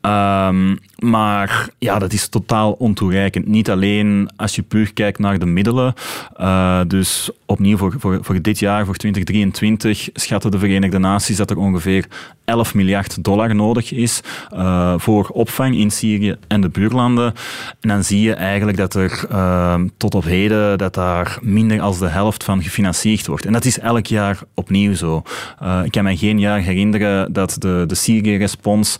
Um, 0.00 0.78
maar 0.98 1.68
ja, 1.78 1.98
dat 1.98 2.12
is 2.12 2.28
totaal 2.28 2.72
ontoereikend. 2.72 3.46
Niet 3.46 3.70
alleen 3.70 4.30
als 4.36 4.54
je 4.54 4.62
puur 4.62 4.92
kijkt 4.92 5.18
naar 5.18 5.38
de 5.38 5.46
middelen. 5.46 5.94
Uh, 6.40 6.80
dus 6.86 7.30
opnieuw 7.46 7.76
voor, 7.76 7.96
voor, 7.98 8.42
dit 8.42 8.58
jaar, 8.58 8.84
voor 8.84 8.96
2023, 8.96 10.08
schatten 10.12 10.50
de 10.50 10.58
Verenigde 10.58 10.98
Naties 10.98 11.36
dat 11.36 11.50
er 11.50 11.56
ongeveer 11.56 12.06
11 12.44 12.74
miljard 12.74 13.24
dollar 13.24 13.54
nodig 13.54 13.92
is 13.92 14.20
uh, 14.54 14.94
voor 14.96 15.28
opvang 15.28 15.76
in 15.76 15.90
Syrië 15.90 16.36
en 16.48 16.60
de 16.60 16.68
buurlanden. 16.68 17.34
En 17.80 17.88
dan 17.88 18.04
zie 18.04 18.20
je 18.20 18.34
eigenlijk 18.34 18.78
dat 18.78 18.94
er 18.94 19.24
uh, 19.32 19.80
tot 19.96 20.14
op 20.14 20.24
heden 20.24 20.78
dat 20.78 20.94
daar 20.94 21.38
minder 21.40 21.80
als 21.80 21.98
de 21.98 22.08
helft 22.08 22.44
van 22.44 22.62
gefinancierd 22.62 23.26
wordt. 23.26 23.46
En 23.46 23.52
dat 23.52 23.64
is 23.64 23.78
elk 23.78 24.06
jaar 24.06 24.38
opnieuw 24.54 24.94
zo. 24.94 25.22
Uh, 25.62 25.80
ik 25.84 25.90
kan 25.90 26.04
me 26.04 26.16
geen 26.16 26.38
jaar 26.38 26.60
herinneren 26.60 27.32
dat 27.32 27.56
de, 27.58 27.84
de 27.86 27.94
Syrië-respons 27.94 28.96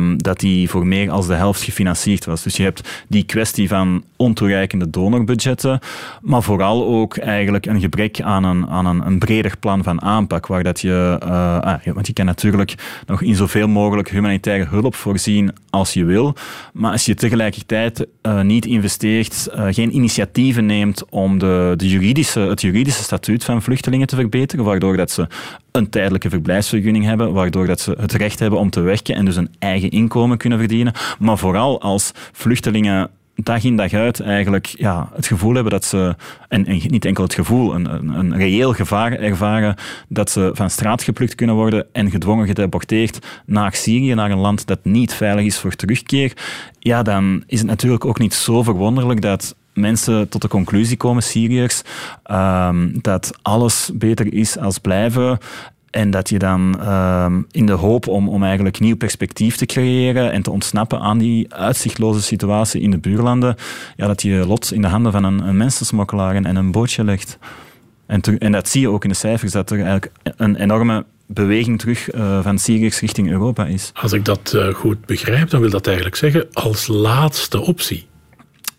um, 0.00 0.22
dat 0.22 0.40
die 0.40 0.70
voor 0.70 0.86
meer 0.86 1.10
als 1.10 1.26
de 1.26 1.34
helft 1.34 1.62
gefinancierd 1.62 2.24
was. 2.24 2.42
Dus 2.42 2.56
je 2.56 2.62
hebt 2.62 3.04
die 3.08 3.24
kwestie 3.24 3.68
van 3.68 4.04
ontoereikende 4.16 4.90
donorbudgetten, 4.90 5.78
maar 6.20 6.42
vooral 6.42 6.86
ook 6.86 7.16
eigenlijk 7.16 7.66
een 7.66 7.80
gebrek 7.80 8.20
aan 8.20 8.44
een, 8.44 8.68
aan 8.68 8.86
een, 8.86 9.06
een 9.06 9.18
breder 9.18 9.56
plan 9.58 9.82
van 9.82 10.02
aanpak, 10.02 10.46
waar 10.46 10.62
dat 10.62 10.80
je, 10.80 11.16
ah, 11.20 11.94
want 11.94 12.06
je 12.06 12.12
kan 12.12 12.24
natuurlijk 12.24 12.74
nog 13.06 13.22
in 13.22 13.34
zoveel 13.34 13.68
mogelijk 13.68 14.10
humanitaire 14.10 14.66
hulp 14.68 14.94
voorzien 14.94 15.52
als 15.70 15.92
je 15.92 16.04
wil. 16.04 16.34
Maar 16.72 16.92
als 16.92 17.04
je 17.04 17.14
tegelijkertijd 17.14 18.06
uh, 18.22 18.40
niet 18.40 18.66
investeert, 18.66 19.48
uh, 19.54 19.66
geen 19.70 19.94
initiatieven 19.94 20.66
neemt 20.66 21.04
om 21.10 21.38
de, 21.38 21.74
de 21.76 21.88
juridische, 21.88 22.40
het 22.40 22.60
juridische 22.60 23.02
statuut 23.02 23.44
van 23.44 23.62
vluchtelingen 23.62 24.06
te 24.06 24.16
verbeteren, 24.16 24.64
waardoor 24.64 24.96
dat 24.96 25.10
ze 25.10 25.26
een 25.72 25.90
tijdelijke 25.90 26.30
verblijfsvergunning 26.30 27.04
hebben, 27.04 27.32
waardoor 27.32 27.66
dat 27.66 27.80
ze 27.80 27.96
het 28.00 28.12
recht 28.12 28.38
hebben 28.38 28.58
om 28.58 28.70
te 28.70 28.80
werken 28.80 29.14
en 29.14 29.24
dus 29.24 29.36
een 29.36 29.54
eigen 29.58 29.90
inkomen 29.90 30.38
kunnen 30.38 30.58
verdienen. 30.58 30.92
Maar 31.18 31.38
vooral 31.38 31.80
als 31.80 32.10
vluchtelingen 32.32 33.10
dag 33.42 33.64
in 33.64 33.76
dag 33.76 33.92
uit 33.92 34.20
eigenlijk 34.20 34.66
ja, 34.66 35.10
het 35.14 35.26
gevoel 35.26 35.54
hebben 35.54 35.72
dat 35.72 35.84
ze, 35.84 36.16
en, 36.48 36.64
niet 36.86 37.04
enkel 37.04 37.24
het 37.24 37.34
gevoel, 37.34 37.74
een, 37.74 37.94
een, 37.94 38.08
een, 38.08 38.36
reëel 38.36 38.72
gevaar 38.72 39.12
ervaren 39.12 39.74
dat 40.08 40.30
ze 40.30 40.50
van 40.54 40.70
straat 40.70 41.02
geplukt 41.02 41.34
kunnen 41.34 41.54
worden 41.54 41.86
en 41.92 42.10
gedwongen 42.10 42.46
gedeporteerd 42.46 43.26
naar 43.46 43.74
Syrië, 43.74 44.14
naar 44.14 44.30
een 44.30 44.38
land 44.38 44.66
dat 44.66 44.78
niet 44.82 45.14
veilig 45.14 45.44
is 45.44 45.58
voor 45.58 45.74
terugkeer, 45.74 46.32
ja, 46.78 47.02
dan 47.02 47.42
is 47.46 47.58
het 47.58 47.68
natuurlijk 47.68 48.04
ook 48.04 48.18
niet 48.18 48.34
zo 48.34 48.62
verwonderlijk 48.62 49.20
dat 49.20 49.56
mensen 49.80 50.28
tot 50.28 50.42
de 50.42 50.48
conclusie 50.48 50.96
komen, 50.96 51.22
Syriërs, 51.22 51.82
um, 52.30 52.98
dat 53.00 53.30
alles 53.42 53.90
beter 53.94 54.34
is 54.34 54.58
als 54.58 54.78
blijven 54.78 55.38
en 55.90 56.10
dat 56.10 56.28
je 56.28 56.38
dan 56.38 56.76
uh, 56.80 57.26
in 57.50 57.66
de 57.66 57.72
hoop 57.72 58.06
om, 58.06 58.28
om 58.28 58.44
eigenlijk 58.44 58.80
nieuw 58.80 58.96
perspectief 58.96 59.56
te 59.56 59.66
creëren 59.66 60.32
en 60.32 60.42
te 60.42 60.50
ontsnappen 60.50 61.00
aan 61.00 61.18
die 61.18 61.54
uitzichtloze 61.54 62.22
situatie 62.22 62.80
in 62.80 62.90
de 62.90 62.98
buurlanden, 62.98 63.56
ja, 63.96 64.06
dat 64.06 64.22
je 64.22 64.46
lot 64.46 64.72
in 64.72 64.82
de 64.82 64.88
handen 64.88 65.12
van 65.12 65.24
een, 65.24 65.48
een 65.48 65.56
mensensmokkelaar 65.56 66.34
en 66.34 66.56
een 66.56 66.72
bootje 66.72 67.04
legt. 67.04 67.38
En, 68.06 68.20
en 68.38 68.52
dat 68.52 68.68
zie 68.68 68.80
je 68.80 68.90
ook 68.90 69.04
in 69.04 69.10
de 69.10 69.16
cijfers, 69.16 69.52
dat 69.52 69.70
er 69.70 69.76
eigenlijk 69.76 70.12
een 70.22 70.56
enorme 70.56 71.04
beweging 71.26 71.78
terug 71.78 72.14
uh, 72.14 72.42
van 72.42 72.58
Syriërs 72.58 73.00
richting 73.00 73.30
Europa 73.30 73.66
is. 73.66 73.90
Als 73.94 74.12
ik 74.12 74.24
dat 74.24 74.52
uh, 74.56 74.74
goed 74.74 75.06
begrijp, 75.06 75.50
dan 75.50 75.60
wil 75.60 75.70
dat 75.70 75.86
eigenlijk 75.86 76.16
zeggen 76.16 76.46
als 76.52 76.86
laatste 76.86 77.60
optie. 77.60 78.06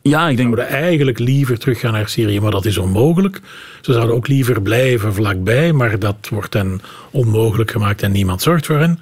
Ja, 0.01 0.29
ik 0.29 0.37
denk... 0.37 0.49
Ze 0.49 0.55
zouden 0.55 0.81
eigenlijk 0.83 1.19
liever 1.19 1.59
teruggaan 1.59 1.93
naar 1.93 2.09
Syrië, 2.09 2.39
maar 2.39 2.51
dat 2.51 2.65
is 2.65 2.77
onmogelijk. 2.77 3.41
Ze 3.81 3.93
zouden 3.93 4.15
ook 4.15 4.27
liever 4.27 4.61
blijven 4.61 5.13
vlakbij, 5.13 5.73
maar 5.73 5.99
dat 5.99 6.27
wordt 6.29 6.53
hen 6.53 6.81
onmogelijk 7.11 7.71
gemaakt 7.71 8.01
en 8.01 8.11
niemand 8.11 8.41
zorgt 8.41 8.65
voor 8.65 8.77
hen. 8.77 8.99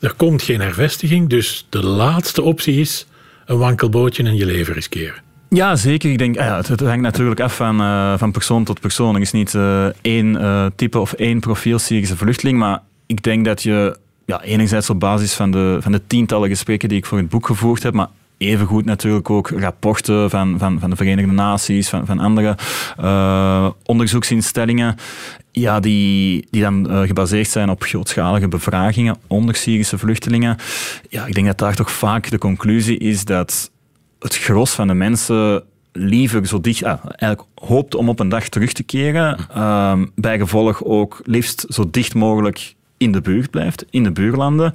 Er 0.00 0.14
komt 0.16 0.42
geen 0.42 0.60
hervestiging, 0.60 1.28
dus 1.28 1.66
de 1.68 1.84
laatste 1.84 2.42
optie 2.42 2.80
is 2.80 3.06
een 3.46 3.58
wankelbootje 3.58 4.22
en 4.22 4.36
je 4.36 4.46
leven 4.46 4.74
riskeren. 4.74 5.22
Ja, 5.48 5.76
zeker. 5.76 6.10
Ik 6.10 6.18
denk, 6.18 6.34
ja, 6.34 6.56
het, 6.56 6.68
het 6.68 6.80
hangt 6.80 7.02
natuurlijk 7.02 7.40
af 7.40 7.56
van, 7.56 7.80
uh, 7.80 8.18
van 8.18 8.32
persoon 8.32 8.64
tot 8.64 8.80
persoon. 8.80 9.14
Er 9.14 9.20
is 9.20 9.32
niet 9.32 9.54
uh, 9.54 9.86
één 10.00 10.34
uh, 10.34 10.66
type 10.76 10.98
of 10.98 11.12
één 11.12 11.40
profiel 11.40 11.78
Syrische 11.78 12.16
vluchteling, 12.16 12.58
maar 12.58 12.82
ik 13.06 13.22
denk 13.22 13.44
dat 13.44 13.62
je 13.62 13.96
ja, 14.26 14.42
enerzijds 14.42 14.90
op 14.90 15.00
basis 15.00 15.34
van 15.34 15.50
de, 15.50 15.78
van 15.80 15.92
de 15.92 16.00
tientallen 16.06 16.48
gesprekken 16.48 16.88
die 16.88 16.98
ik 16.98 17.06
voor 17.06 17.18
het 17.18 17.28
boek 17.28 17.46
gevoerd 17.46 17.82
heb, 17.82 17.94
maar 17.94 18.08
evengoed 18.38 18.84
natuurlijk 18.84 19.30
ook 19.30 19.50
rapporten 19.50 20.30
van, 20.30 20.58
van, 20.58 20.80
van 20.80 20.90
de 20.90 20.96
Verenigde 20.96 21.32
Naties, 21.32 21.88
van, 21.88 22.06
van 22.06 22.18
andere 22.18 22.56
uh, 23.00 23.70
onderzoeksinstellingen, 23.84 24.96
ja, 25.50 25.80
die, 25.80 26.46
die 26.50 26.62
dan 26.62 26.90
uh, 26.90 27.00
gebaseerd 27.00 27.48
zijn 27.48 27.70
op 27.70 27.82
grootschalige 27.82 28.48
bevragingen 28.48 29.16
onder 29.26 29.54
Syrische 29.54 29.98
vluchtelingen. 29.98 30.56
Ja, 31.08 31.26
ik 31.26 31.34
denk 31.34 31.46
dat 31.46 31.58
daar 31.58 31.74
toch 31.74 31.90
vaak 31.90 32.30
de 32.30 32.38
conclusie 32.38 32.98
is 32.98 33.24
dat 33.24 33.70
het 34.18 34.36
gros 34.36 34.70
van 34.70 34.86
de 34.86 34.94
mensen 34.94 35.62
liever 35.92 36.46
zo 36.46 36.60
dicht, 36.60 36.84
ah, 36.84 37.04
eigenlijk 37.04 37.50
hoopt 37.54 37.94
om 37.94 38.08
op 38.08 38.20
een 38.20 38.28
dag 38.28 38.48
terug 38.48 38.72
te 38.72 38.82
keren, 38.82 39.38
uh, 39.56 40.02
bij 40.14 40.38
gevolg 40.38 40.84
ook 40.84 41.20
liefst 41.24 41.64
zo 41.68 41.90
dicht 41.90 42.14
mogelijk 42.14 42.74
in 42.96 43.12
de 43.12 43.20
buurt 43.20 43.50
blijft, 43.50 43.84
in 43.90 44.02
de 44.02 44.12
buurlanden, 44.12 44.72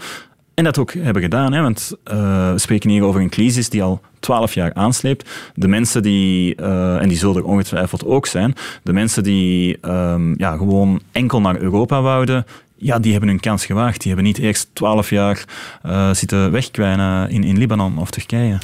en 0.59 0.65
dat 0.65 0.77
ook 0.77 0.93
hebben 0.93 1.21
gedaan, 1.21 1.53
hè, 1.53 1.61
want 1.61 1.91
uh, 2.11 2.51
we 2.51 2.59
spreken 2.59 2.89
hier 2.89 3.03
over 3.03 3.21
een 3.21 3.29
crisis 3.29 3.69
die 3.69 3.83
al 3.83 4.01
twaalf 4.19 4.53
jaar 4.53 4.73
aansleept. 4.73 5.29
De 5.55 5.67
mensen 5.67 6.03
die, 6.03 6.55
uh, 6.61 7.01
en 7.01 7.07
die 7.07 7.17
zullen 7.17 7.35
er 7.35 7.43
ongetwijfeld 7.43 8.05
ook 8.05 8.25
zijn, 8.25 8.55
de 8.83 8.93
mensen 8.93 9.23
die 9.23 9.77
um, 9.81 10.33
ja, 10.37 10.57
gewoon 10.57 11.01
enkel 11.11 11.41
naar 11.41 11.57
Europa 11.57 12.01
wouden, 12.01 12.45
ja, 12.75 12.99
die 12.99 13.11
hebben 13.11 13.29
hun 13.29 13.39
kans 13.39 13.65
gewaagd. 13.65 14.01
Die 14.01 14.07
hebben 14.07 14.25
niet 14.25 14.37
eerst 14.37 14.69
twaalf 14.73 15.09
jaar 15.09 15.45
uh, 15.85 16.13
zitten 16.13 16.51
wegkwijnen 16.51 17.29
in, 17.29 17.43
in 17.43 17.57
Libanon 17.57 17.97
of 17.97 18.11
Turkije. 18.11 18.57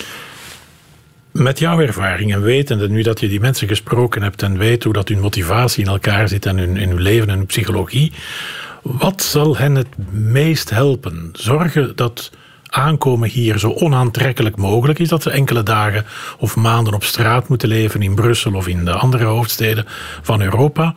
Met 1.31 1.59
jouw 1.59 1.79
ervaring 1.79 2.33
en 2.33 2.41
wetende 2.41 2.89
nu 2.89 3.01
dat 3.01 3.19
je 3.19 3.27
die 3.27 3.39
mensen 3.39 3.67
gesproken 3.67 4.21
hebt 4.21 4.41
en 4.41 4.57
weet 4.57 4.83
hoe 4.83 4.93
dat 4.93 5.07
hun 5.07 5.19
motivatie 5.19 5.83
in 5.83 5.89
elkaar 5.89 6.27
zit 6.27 6.45
en 6.45 6.57
hun, 6.57 6.77
in 6.77 6.89
hun 6.89 7.01
leven 7.01 7.29
en 7.29 7.37
hun 7.37 7.45
psychologie, 7.45 8.11
wat 8.85 9.21
zal 9.21 9.57
hen 9.57 9.75
het 9.75 10.11
meest 10.11 10.69
helpen? 10.69 11.29
Zorgen 11.33 11.95
dat 11.95 12.31
aankomen 12.65 13.29
hier 13.29 13.59
zo 13.59 13.71
onaantrekkelijk 13.71 14.55
mogelijk 14.55 14.99
is. 14.99 15.09
Dat 15.09 15.23
ze 15.23 15.29
enkele 15.29 15.63
dagen 15.63 16.05
of 16.37 16.55
maanden 16.55 16.93
op 16.93 17.03
straat 17.03 17.47
moeten 17.47 17.67
leven 17.67 18.01
in 18.01 18.15
Brussel 18.15 18.53
of 18.53 18.67
in 18.67 18.85
de 18.85 18.91
andere 18.91 19.23
hoofdsteden 19.23 19.85
van 20.21 20.41
Europa. 20.41 20.95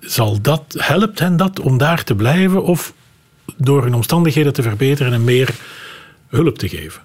Zal 0.00 0.40
dat, 0.40 0.74
helpt 0.78 1.18
hen 1.18 1.36
dat 1.36 1.60
om 1.60 1.78
daar 1.78 2.04
te 2.04 2.14
blijven 2.14 2.62
of 2.62 2.92
door 3.56 3.82
hun 3.82 3.94
omstandigheden 3.94 4.52
te 4.52 4.62
verbeteren 4.62 5.12
en 5.12 5.24
meer 5.24 5.54
hulp 6.28 6.58
te 6.58 6.68
geven? 6.68 7.02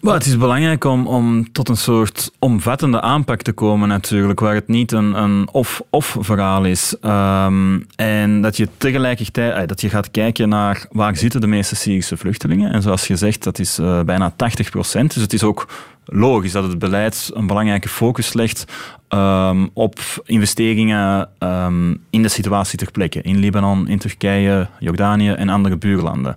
Het 0.00 0.26
is 0.26 0.38
belangrijk 0.38 0.84
om, 0.84 1.06
om 1.06 1.52
tot 1.52 1.68
een 1.68 1.76
soort 1.76 2.30
omvattende 2.38 3.00
aanpak 3.00 3.42
te 3.42 3.52
komen 3.52 3.88
natuurlijk, 3.88 4.40
waar 4.40 4.54
het 4.54 4.68
niet 4.68 4.92
een, 4.92 5.22
een 5.22 5.48
of-of 5.52 6.16
verhaal 6.20 6.64
is. 6.64 6.96
Um, 7.02 7.86
en 7.96 8.40
dat 8.42 8.56
je 8.56 8.68
tegelijkertijd 8.76 9.68
dat 9.68 9.80
je 9.80 9.88
gaat 9.88 10.10
kijken 10.10 10.48
naar 10.48 10.86
waar 10.90 11.16
zitten 11.16 11.40
de 11.40 11.46
meeste 11.46 11.76
Syrische 11.76 12.16
vluchtelingen. 12.16 12.72
En 12.72 12.82
zoals 12.82 13.06
je 13.06 13.16
zegt, 13.16 13.42
dat 13.44 13.58
is 13.58 13.78
uh, 13.78 14.02
bijna 14.02 14.32
80 14.36 14.70
procent. 14.70 15.14
Dus 15.14 15.22
het 15.22 15.32
is 15.32 15.42
ook 15.42 15.68
logisch 16.04 16.52
dat 16.52 16.64
het 16.64 16.78
beleid 16.78 17.30
een 17.34 17.46
belangrijke 17.46 17.88
focus 17.88 18.32
legt 18.32 18.64
um, 19.08 19.70
op 19.72 19.98
investeringen 20.24 21.28
um, 21.38 22.00
in 22.10 22.22
de 22.22 22.28
situatie 22.28 22.78
ter 22.78 22.90
plekke. 22.90 23.22
In 23.22 23.38
Libanon, 23.38 23.88
in 23.88 23.98
Turkije, 23.98 24.68
Jordanië 24.78 25.30
en 25.30 25.48
andere 25.48 25.76
buurlanden. 25.76 26.36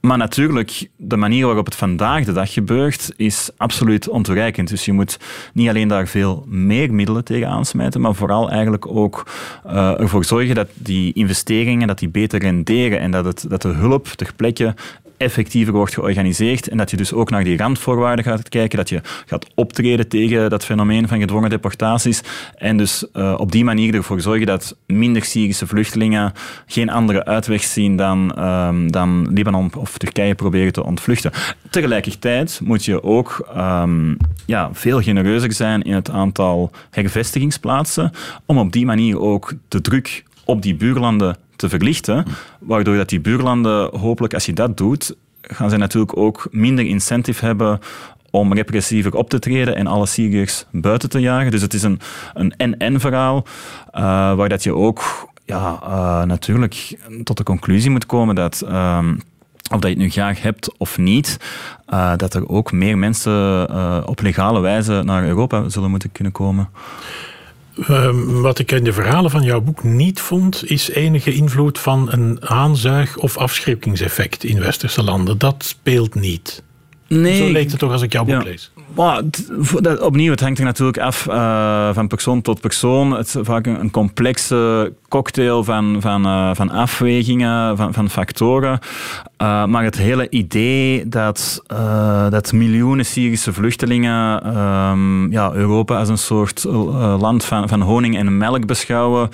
Maar 0.00 0.18
natuurlijk, 0.18 0.88
de 0.96 1.16
manier 1.16 1.46
waarop 1.46 1.64
het 1.64 1.74
vandaag 1.74 2.24
de 2.24 2.32
dag 2.32 2.52
gebeurt, 2.52 3.12
is 3.16 3.50
absoluut 3.56 4.08
ontoereikend. 4.08 4.68
Dus 4.68 4.84
je 4.84 4.92
moet 4.92 5.18
niet 5.52 5.68
alleen 5.68 5.88
daar 5.88 6.06
veel 6.06 6.44
meer 6.48 6.94
middelen 6.94 7.24
tegen 7.24 7.48
aansmijten, 7.48 8.00
maar 8.00 8.14
vooral 8.14 8.50
eigenlijk 8.50 8.86
ook 8.86 9.26
uh, 9.66 10.00
ervoor 10.00 10.24
zorgen 10.24 10.54
dat 10.54 10.68
die 10.74 11.12
investeringen 11.12 11.88
dat 11.88 11.98
die 11.98 12.08
beter 12.08 12.40
renderen 12.40 13.00
en 13.00 13.10
dat, 13.10 13.24
het, 13.24 13.44
dat 13.48 13.62
de 13.62 13.68
hulp 13.68 14.06
ter 14.06 14.32
plekke 14.36 14.74
effectiever 15.20 15.72
wordt 15.72 15.94
georganiseerd 15.94 16.68
en 16.68 16.76
dat 16.76 16.90
je 16.90 16.96
dus 16.96 17.12
ook 17.12 17.30
naar 17.30 17.44
die 17.44 17.56
randvoorwaarden 17.56 18.24
gaat 18.24 18.48
kijken, 18.48 18.78
dat 18.78 18.88
je 18.88 19.00
gaat 19.26 19.46
optreden 19.54 20.08
tegen 20.08 20.50
dat 20.50 20.64
fenomeen 20.64 21.08
van 21.08 21.18
gedwongen 21.18 21.50
deportaties 21.50 22.22
en 22.56 22.76
dus 22.76 23.04
uh, 23.12 23.34
op 23.38 23.52
die 23.52 23.64
manier 23.64 23.94
ervoor 23.94 24.20
zorgen 24.20 24.46
dat 24.46 24.76
minder 24.86 25.24
Syrische 25.24 25.66
vluchtelingen 25.66 26.32
geen 26.66 26.90
andere 26.90 27.24
uitweg 27.24 27.62
zien 27.62 27.96
dan, 27.96 28.44
um, 28.44 28.90
dan 28.90 29.32
Libanon 29.32 29.70
of 29.76 29.98
Turkije 29.98 30.34
proberen 30.34 30.72
te 30.72 30.84
ontvluchten. 30.84 31.32
Tegelijkertijd 31.70 32.60
moet 32.62 32.84
je 32.84 33.02
ook 33.02 33.48
um, 33.56 34.16
ja, 34.46 34.70
veel 34.72 35.00
genereuzer 35.00 35.52
zijn 35.52 35.82
in 35.82 35.94
het 35.94 36.10
aantal 36.10 36.70
hervestigingsplaatsen 36.90 38.12
om 38.46 38.58
op 38.58 38.72
die 38.72 38.86
manier 38.86 39.20
ook 39.20 39.52
de 39.68 39.80
druk 39.80 40.24
op 40.44 40.62
die 40.62 40.74
buurlanden 40.74 41.36
te 41.60 41.68
verlichten, 41.68 42.24
waardoor 42.58 42.96
dat 42.96 43.08
die 43.08 43.20
buurlanden 43.20 43.98
hopelijk, 43.98 44.34
als 44.34 44.46
je 44.46 44.52
dat 44.52 44.76
doet, 44.76 45.16
gaan 45.40 45.70
ze 45.70 45.76
natuurlijk 45.76 46.16
ook 46.16 46.48
minder 46.50 46.86
incentive 46.86 47.44
hebben 47.44 47.78
om 48.30 48.54
repressiever 48.54 49.14
op 49.14 49.30
te 49.30 49.38
treden 49.38 49.76
en 49.76 49.86
alle 49.86 50.06
Syriërs 50.06 50.64
buiten 50.70 51.08
te 51.08 51.20
jagen. 51.20 51.50
Dus 51.50 51.62
het 51.62 51.74
is 51.74 51.82
een, 51.82 52.00
en-en 52.56 53.00
verhaal, 53.00 53.44
uh, 53.94 54.00
waar 54.34 54.48
dat 54.48 54.62
je 54.62 54.74
ook 54.74 55.28
ja, 55.44 55.80
uh, 55.82 56.22
natuurlijk 56.22 56.98
tot 57.24 57.36
de 57.36 57.42
conclusie 57.42 57.90
moet 57.90 58.06
komen 58.06 58.34
dat... 58.34 58.62
Uh, 58.68 59.08
of 59.72 59.80
dat 59.80 59.90
je 59.90 59.96
het 59.96 60.04
nu 60.04 60.10
graag 60.10 60.42
hebt 60.42 60.78
of 60.78 60.98
niet, 60.98 61.36
uh, 61.88 62.12
dat 62.16 62.34
er 62.34 62.48
ook 62.48 62.72
meer 62.72 62.98
mensen 62.98 64.06
op 64.08 64.20
legale 64.20 64.60
wijze 64.60 65.02
naar 65.04 65.24
Europa 65.24 65.68
zullen 65.68 65.90
moeten 65.90 66.12
kunnen 66.12 66.32
komen. 66.32 66.68
Ehm, 67.86 68.40
wat 68.40 68.58
ik 68.58 68.72
in 68.72 68.84
de 68.84 68.92
verhalen 68.92 69.30
van 69.30 69.42
jouw 69.42 69.60
boek 69.60 69.84
niet 69.84 70.20
vond, 70.20 70.70
is 70.70 70.88
enige 70.90 71.32
invloed 71.32 71.78
van 71.78 72.12
een 72.12 72.48
aanzuig- 72.48 73.16
of 73.16 73.36
afschrikkingseffect 73.36 74.44
in 74.44 74.58
westerse 74.60 75.02
landen. 75.02 75.38
Dat 75.38 75.64
speelt 75.64 76.14
niet. 76.14 76.62
Nee, 77.08 77.36
Zo 77.36 77.52
leek 77.52 77.70
het 77.70 77.78
toch 77.78 77.92
als 77.92 78.02
ik 78.02 78.12
jouw 78.12 78.24
boek 78.24 78.42
lees. 78.44 78.70
Maar, 78.94 79.22
opnieuw, 80.00 80.30
het 80.30 80.40
hangt 80.40 80.58
er 80.58 80.64
natuurlijk 80.64 80.98
af 80.98 81.26
uh, 81.28 81.94
van 81.94 82.08
persoon 82.08 82.42
tot 82.42 82.60
persoon. 82.60 83.16
Het 83.16 83.26
is 83.26 83.36
vaak 83.40 83.66
een, 83.66 83.90
complexe 83.90 84.92
cocktail 85.08 85.64
van, 85.64 85.96
van, 86.00 86.26
uh, 86.26 86.50
van 86.54 86.70
afwegingen, 86.70 87.76
van, 87.76 87.94
van 87.94 88.10
factoren. 88.10 88.78
Uh, 89.42 89.64
maar 89.64 89.84
het 89.84 89.96
hele 89.96 90.30
idee 90.30 91.08
dat, 91.08 91.62
dat 92.30 92.52
miljoenen 92.52 93.06
Syrische 93.06 93.52
vluchtelingen 93.52 94.56
um, 94.58 95.32
ja, 95.32 95.52
Europa 95.52 95.98
als 95.98 96.08
een 96.08 96.18
soort 96.18 96.64
land 96.64 97.44
van, 97.44 97.68
van 97.68 97.80
honing 97.80 98.16
en 98.16 98.36
melk 98.36 98.66
beschouwen, 98.66 99.28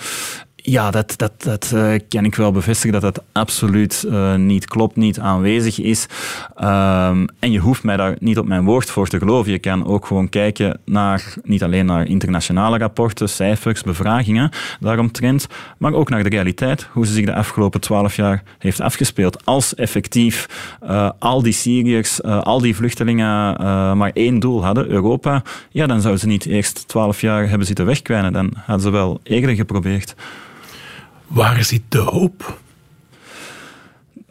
ja, 0.68 0.90
dat, 0.90 1.14
dat, 1.16 1.32
dat 1.42 1.70
uh, 1.74 1.94
kan 2.08 2.24
ik 2.24 2.34
wel 2.34 2.52
bevestigen 2.52 3.00
dat 3.00 3.14
dat 3.14 3.24
absoluut 3.32 4.04
uh, 4.08 4.34
niet 4.34 4.64
klopt, 4.64 4.96
niet 4.96 5.18
aanwezig 5.18 5.80
is. 5.80 6.06
Um, 6.60 7.26
en 7.38 7.50
je 7.52 7.58
hoeft 7.58 7.82
mij 7.82 7.96
daar 7.96 8.16
niet 8.18 8.38
op 8.38 8.46
mijn 8.46 8.64
woord 8.64 8.90
voor 8.90 9.08
te 9.08 9.18
geloven. 9.18 9.52
Je 9.52 9.58
kan 9.58 9.86
ook 9.86 10.06
gewoon 10.06 10.28
kijken 10.28 10.80
naar, 10.84 11.34
niet 11.42 11.62
alleen 11.62 11.86
naar 11.86 12.06
internationale 12.06 12.78
rapporten, 12.78 13.28
cijfers, 13.28 13.82
bevragingen 13.82 14.50
daaromtrent, 14.80 15.46
maar 15.78 15.92
ook 15.92 16.10
naar 16.10 16.22
de 16.22 16.28
realiteit, 16.28 16.88
hoe 16.92 17.06
ze 17.06 17.12
zich 17.12 17.24
de 17.24 17.34
afgelopen 17.34 17.80
twaalf 17.80 18.16
jaar 18.16 18.42
heeft 18.58 18.80
afgespeeld. 18.80 19.44
Als 19.44 19.74
effectief 19.74 20.48
uh, 20.84 21.10
al 21.18 21.42
die 21.42 21.52
Syriërs, 21.52 22.22
al 22.22 22.60
die 22.60 22.76
vluchtelingen 22.76 23.56
maar 23.96 24.10
één 24.14 24.38
doel 24.38 24.64
hadden, 24.64 24.88
Europa, 24.88 25.42
ja, 25.70 25.86
dan 25.86 26.00
zouden 26.00 26.20
ze 26.20 26.26
niet 26.26 26.46
eerst 26.46 26.88
twaalf 26.88 27.20
jaar 27.20 27.48
hebben 27.48 27.66
zitten 27.66 27.86
wegkwijnen. 27.86 28.32
Dan 28.32 28.52
hadden 28.56 28.84
ze 28.84 28.90
wel 28.90 29.20
eerder 29.22 29.54
geprobeerd. 29.54 30.14
Waar 31.26 31.64
zit 31.64 31.82
de 31.88 31.98
hoop? 31.98 32.58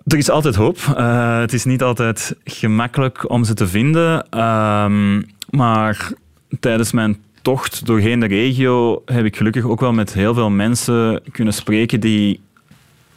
Er 0.06 0.18
is 0.18 0.30
altijd 0.30 0.56
hoop. 0.56 0.78
Uh, 0.78 1.40
het 1.40 1.54
is 1.54 1.66
niet 1.66 1.84
altijd 1.84 2.36
gemakkelijk 2.44 3.30
om 3.30 3.44
ze 3.44 3.54
te 3.54 3.68
vinden. 3.68 4.28
Uh, 4.34 5.22
maar 5.50 6.12
tijdens 6.60 6.92
mijn 6.92 7.18
tocht 7.42 7.86
doorheen 7.86 8.20
de 8.20 8.26
regio 8.26 9.02
heb 9.06 9.26
ik 9.26 9.38
gelukkig 9.38 9.64
ook 9.64 9.80
wel 9.80 9.94
met 9.94 10.14
heel 10.14 10.34
veel 10.34 10.50
mensen 10.50 11.22
kunnen 11.32 11.54
spreken 11.54 12.00
die 12.00 12.40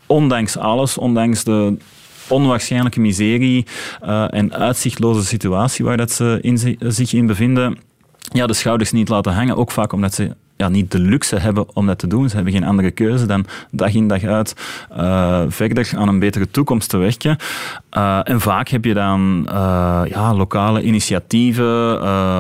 ondanks 0.07 0.57
alles, 0.57 0.99
ondanks 0.99 1.45
de 1.45 1.77
onwaarschijnlijke 2.29 3.01
miserie 3.01 3.67
uh, 4.05 4.35
en 4.35 4.55
uitzichtloze 4.55 5.25
situatie 5.25 5.85
waar 5.85 5.97
dat 5.97 6.11
ze 6.11 6.39
zich 6.79 7.13
in 7.13 7.27
bevinden, 7.27 7.79
ja, 8.33 8.47
de 8.47 8.55
schouders 8.55 8.93
niet 8.93 9.09
laten 9.09 9.33
hangen. 9.33 9.57
Ook 9.57 9.71
vaak 9.71 9.93
omdat 9.93 10.15
ze 10.15 10.31
ja, 10.59 10.69
niet 10.69 10.91
de 10.91 10.99
luxe 10.99 11.37
hebben 11.37 11.77
om 11.77 11.87
dat 11.87 11.99
te 11.99 12.07
doen. 12.07 12.29
Ze 12.29 12.35
hebben 12.35 12.53
geen 12.53 12.65
andere 12.65 12.91
keuze 12.91 13.27
dan 13.27 13.47
dag 13.71 13.95
in 13.95 14.09
dag 14.09 14.25
uit 14.25 14.55
uh, 14.97 15.43
verder 15.49 15.91
aan 15.97 16.09
een 16.09 16.19
betere 16.19 16.51
toekomst 16.51 16.89
te 16.89 16.97
werken. 16.97 17.37
Uh, 17.97 18.21
en 18.23 18.41
vaak 18.41 18.69
heb 18.69 18.85
je 18.85 18.95
dan 18.95 19.49
uh, 19.49 20.03
ja, 20.09 20.35
lokale 20.35 20.83
initiatieven, 20.83 21.99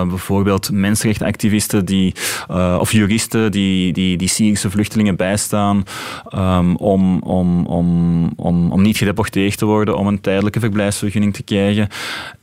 bijvoorbeeld 0.08 0.70
mensenrechtenactivisten 0.70 1.84
die, 1.84 2.14
of 2.78 2.92
juristen 2.92 3.52
die, 3.52 3.92
die, 3.92 4.16
die 4.16 4.28
Syrische 4.28 4.70
vluchtelingen 4.70 5.16
bijstaan 5.16 5.84
um, 6.34 6.76
om, 6.76 7.18
om, 7.18 7.66
om, 7.66 8.26
om, 8.36 8.72
om 8.72 8.82
niet 8.82 8.96
gedeporteerd 8.96 9.58
te 9.58 9.64
worden, 9.64 9.96
om 9.96 10.06
een 10.06 10.20
tijdelijke 10.20 10.60
verblijfsvergunning 10.60 11.34
te 11.34 11.42
krijgen. 11.42 11.88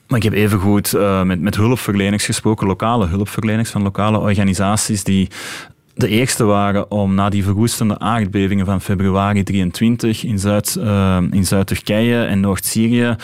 Maar 0.08 0.18
ik 0.18 0.24
heb 0.24 0.34
evengoed 0.34 0.94
uh, 0.94 1.24
met, 1.24 1.42
met 1.42 1.56
hulpverleners 1.56 2.26
gesproken, 2.26 2.68
lokale 2.68 3.08
hulpverleners 3.08 3.70
van 3.70 3.82
lokale 3.82 4.20
organisaties 4.20 5.04
die 5.04 5.30
de 5.96 6.08
eerste 6.08 6.44
waren 6.44 6.92
om 6.92 7.14
na 7.14 7.30
die 7.30 7.44
verwoestende 7.44 8.00
aardbevingen 8.00 8.66
van 8.66 8.82
februari 8.82 9.44
23 9.44 10.24
in, 10.24 10.40
Zuid, 10.40 10.76
uh, 10.80 11.18
in 11.32 11.46
Zuid-Turkije 11.46 12.24
en 12.24 12.40
Noord-Syrië, 12.40 13.16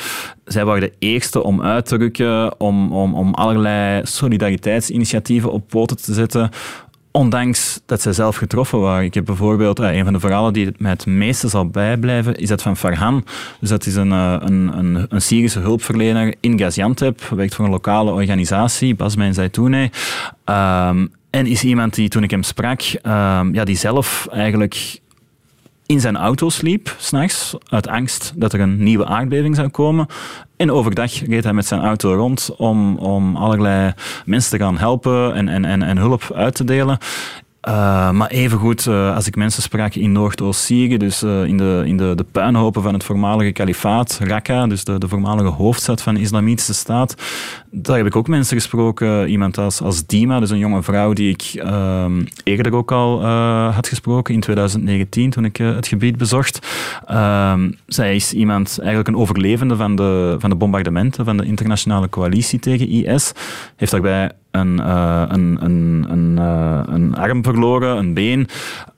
zij 0.45 0.65
waren 0.65 0.81
de 0.81 0.93
eerste 0.99 1.43
om 1.43 1.61
uit 1.61 1.85
te 1.85 1.97
rukken, 1.97 2.59
om, 2.59 2.93
om, 2.93 3.13
om 3.13 3.33
allerlei 3.33 4.01
solidariteitsinitiatieven 4.05 5.51
op 5.51 5.67
poten 5.67 5.97
te 5.97 6.13
zetten, 6.13 6.49
ondanks 7.11 7.81
dat 7.85 8.01
zij 8.01 8.13
zelf 8.13 8.35
getroffen 8.35 8.79
waren. 8.79 9.03
Ik 9.05 9.13
heb 9.13 9.25
bijvoorbeeld, 9.25 9.79
uh, 9.79 9.95
een 9.95 10.03
van 10.03 10.13
de 10.13 10.19
verhalen 10.19 10.53
die 10.53 10.71
mij 10.77 10.91
het 10.91 11.05
meeste 11.05 11.47
zal 11.47 11.67
bijblijven, 11.67 12.35
is 12.35 12.47
dat 12.47 12.61
van 12.61 12.77
Farhan. 12.77 13.25
Dus 13.59 13.69
dat 13.69 13.85
is 13.85 13.95
een, 13.95 14.11
uh, 14.11 14.35
een, 14.39 14.77
een, 14.77 15.05
een, 15.09 15.21
Syrische 15.21 15.59
hulpverlener 15.59 16.35
in 16.39 16.59
Gaziantep, 16.59 17.21
werkt 17.21 17.55
voor 17.55 17.65
een 17.65 17.71
lokale 17.71 18.11
organisatie, 18.11 18.95
Basma 18.95 19.25
en 19.25 19.33
Zaitoune. 19.33 19.89
Um, 20.45 21.11
en 21.29 21.45
is 21.45 21.63
iemand 21.63 21.95
die, 21.95 22.09
toen 22.09 22.23
ik 22.23 22.31
hem 22.31 22.43
sprak, 22.43 22.81
um, 22.81 23.53
ja, 23.53 23.63
die 23.63 23.77
zelf 23.77 24.27
eigenlijk 24.31 25.00
in 25.91 25.99
zijn 25.99 26.17
auto 26.17 26.49
sliep, 26.49 26.95
s'nachts, 26.97 27.55
uit 27.69 27.87
angst 27.87 28.33
dat 28.35 28.53
er 28.53 28.59
een 28.59 28.83
nieuwe 28.83 29.05
aardbeving 29.05 29.55
zou 29.55 29.67
komen. 29.67 30.07
En 30.55 30.71
overdag 30.71 31.27
reed 31.27 31.43
hij 31.43 31.53
met 31.53 31.65
zijn 31.65 31.81
auto 31.81 32.13
rond 32.13 32.49
om, 32.57 32.97
om 32.97 33.35
allerlei 33.35 33.93
mensen 34.25 34.51
te 34.51 34.63
gaan 34.63 34.77
helpen 34.77 35.33
en, 35.33 35.47
en, 35.47 35.65
en, 35.65 35.81
en 35.81 35.97
hulp 35.97 36.31
uit 36.35 36.55
te 36.55 36.63
delen. 36.63 36.97
Uh, 37.67 38.11
maar 38.11 38.27
evengoed, 38.27 38.85
uh, 38.85 39.15
als 39.15 39.27
ik 39.27 39.35
mensen 39.35 39.61
sprak 39.61 39.95
in 39.95 40.11
Noordoost-Syrië, 40.11 40.97
dus 40.97 41.23
uh, 41.23 41.43
in, 41.43 41.57
de, 41.57 41.83
in 41.85 41.97
de, 41.97 42.13
de 42.15 42.23
puinhopen 42.23 42.81
van 42.81 42.93
het 42.93 43.03
voormalige 43.03 43.51
kalifaat, 43.51 44.19
Raqqa, 44.23 44.67
dus 44.67 44.83
de, 44.83 44.97
de 44.97 45.07
voormalige 45.07 45.49
hoofdstad 45.49 46.01
van 46.01 46.13
de 46.13 46.19
Islamitische 46.19 46.73
Staat, 46.73 47.15
daar 47.71 47.97
heb 47.97 48.05
ik 48.05 48.15
ook 48.15 48.27
mensen 48.27 48.57
gesproken. 48.57 49.29
Iemand 49.29 49.57
als, 49.57 49.81
als 49.81 50.05
Dima, 50.05 50.39
dus 50.39 50.49
een 50.49 50.57
jonge 50.57 50.83
vrouw 50.83 51.13
die 51.13 51.29
ik 51.29 51.41
ehm, 51.41 52.21
eerder 52.43 52.73
ook 52.73 52.91
al 52.91 53.25
had 53.71 53.87
gesproken 53.87 54.33
in 54.33 54.39
2019 54.39 55.29
toen 55.29 55.45
ik 55.45 55.57
het 55.57 55.87
gebied 55.87 56.17
bezocht. 56.17 56.67
Ehm, 57.05 57.71
zij 57.85 58.15
is 58.15 58.33
iemand, 58.33 58.77
eigenlijk 58.79 59.07
een 59.07 59.17
overlevende 59.17 59.75
van 59.75 59.95
de, 59.95 60.35
van 60.39 60.49
de 60.49 60.55
bombardementen 60.55 61.25
van 61.25 61.37
de 61.37 61.45
internationale 61.45 62.09
coalitie 62.09 62.59
tegen 62.59 62.89
IS. 62.89 63.31
Heeft 63.75 63.91
daarbij 63.91 64.31
een, 64.51 64.79
uh, 64.79 65.23
een, 65.27 65.57
een, 65.63 66.05
een, 66.09 66.37
uh, 66.39 66.81
een 66.85 67.15
arm 67.15 67.43
verloren, 67.43 67.97
een 67.97 68.13
been. 68.13 68.47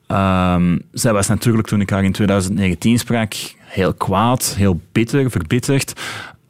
Um, 0.08 0.82
zij 0.92 1.12
was 1.12 1.28
natuurlijk, 1.28 1.68
toen 1.68 1.80
ik 1.80 1.90
haar 1.90 2.04
in 2.04 2.12
2019 2.12 2.98
sprak, 2.98 3.34
heel 3.58 3.94
kwaad, 3.94 4.54
heel 4.56 4.80
bitter, 4.92 5.30
verbitterd. 5.30 5.92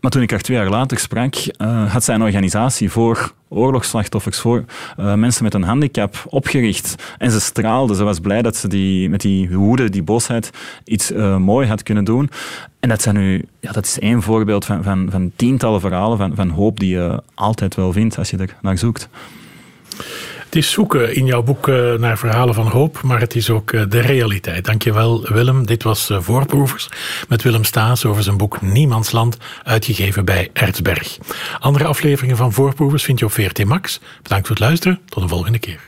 Maar 0.04 0.12
toen 0.12 0.22
ik 0.22 0.30
haar 0.30 0.40
twee 0.40 0.56
jaar 0.56 0.68
later 0.68 0.98
sprak, 0.98 1.34
uh, 1.34 1.92
had 1.92 2.04
zij 2.04 2.14
een 2.14 2.22
organisatie 2.22 2.90
voor 2.90 3.32
oorlogsslachtoffers, 3.48 4.38
voor 4.38 4.64
uh, 5.00 5.14
mensen 5.14 5.44
met 5.44 5.54
een 5.54 5.62
handicap 5.62 6.24
opgericht. 6.28 6.94
En 7.18 7.30
ze 7.30 7.40
straalde. 7.40 7.94
Ze 7.94 8.04
was 8.04 8.20
blij 8.20 8.42
dat 8.42 8.56
ze 8.56 8.68
die, 8.68 9.08
met 9.08 9.20
die 9.20 9.56
woede, 9.56 9.90
die 9.90 10.02
boosheid, 10.02 10.50
iets 10.84 11.12
uh, 11.12 11.36
mooi 11.36 11.68
had 11.68 11.82
kunnen 11.82 12.04
doen. 12.04 12.30
En 12.80 12.88
dat, 12.88 13.02
zijn 13.02 13.14
nu, 13.14 13.44
ja, 13.60 13.72
dat 13.72 13.84
is 13.84 13.98
één 13.98 14.22
voorbeeld 14.22 14.64
van, 14.64 14.82
van, 14.82 15.08
van 15.10 15.32
tientallen 15.36 15.80
verhalen 15.80 16.18
van, 16.18 16.34
van 16.34 16.48
hoop 16.48 16.80
die 16.80 16.90
je 16.90 17.22
altijd 17.34 17.74
wel 17.74 17.92
vindt 17.92 18.18
als 18.18 18.30
je 18.30 18.36
er 18.36 18.56
naar 18.62 18.78
zoekt. 18.78 19.08
Het 20.54 20.62
is 20.62 20.70
zoeken 20.70 21.14
in 21.14 21.26
jouw 21.26 21.42
boek 21.42 21.68
eh, 21.68 21.92
naar 21.94 22.18
verhalen 22.18 22.54
van 22.54 22.66
hoop, 22.66 23.02
maar 23.02 23.20
het 23.20 23.34
is 23.34 23.50
ook 23.50 23.72
eh, 23.72 23.82
de 23.88 24.00
realiteit. 24.00 24.64
Dankjewel 24.64 25.22
Willem. 25.22 25.66
Dit 25.66 25.82
was 25.82 26.10
eh, 26.10 26.20
Voorproevers 26.20 26.88
met 27.28 27.42
Willem 27.42 27.64
Staes 27.64 28.04
over 28.04 28.22
zijn 28.22 28.36
boek 28.36 28.62
Niemandsland, 28.62 29.36
uitgegeven 29.62 30.24
bij 30.24 30.50
Erzberg. 30.52 31.18
Andere 31.58 31.84
afleveringen 31.84 32.36
van 32.36 32.52
Voorproevers 32.52 33.04
vind 33.04 33.18
je 33.18 33.24
op 33.24 33.32
VRT 33.32 33.64
Max. 33.64 34.00
Bedankt 34.22 34.46
voor 34.46 34.56
het 34.56 34.64
luisteren. 34.64 35.00
Tot 35.08 35.22
een 35.22 35.28
volgende 35.28 35.58
keer. 35.58 35.80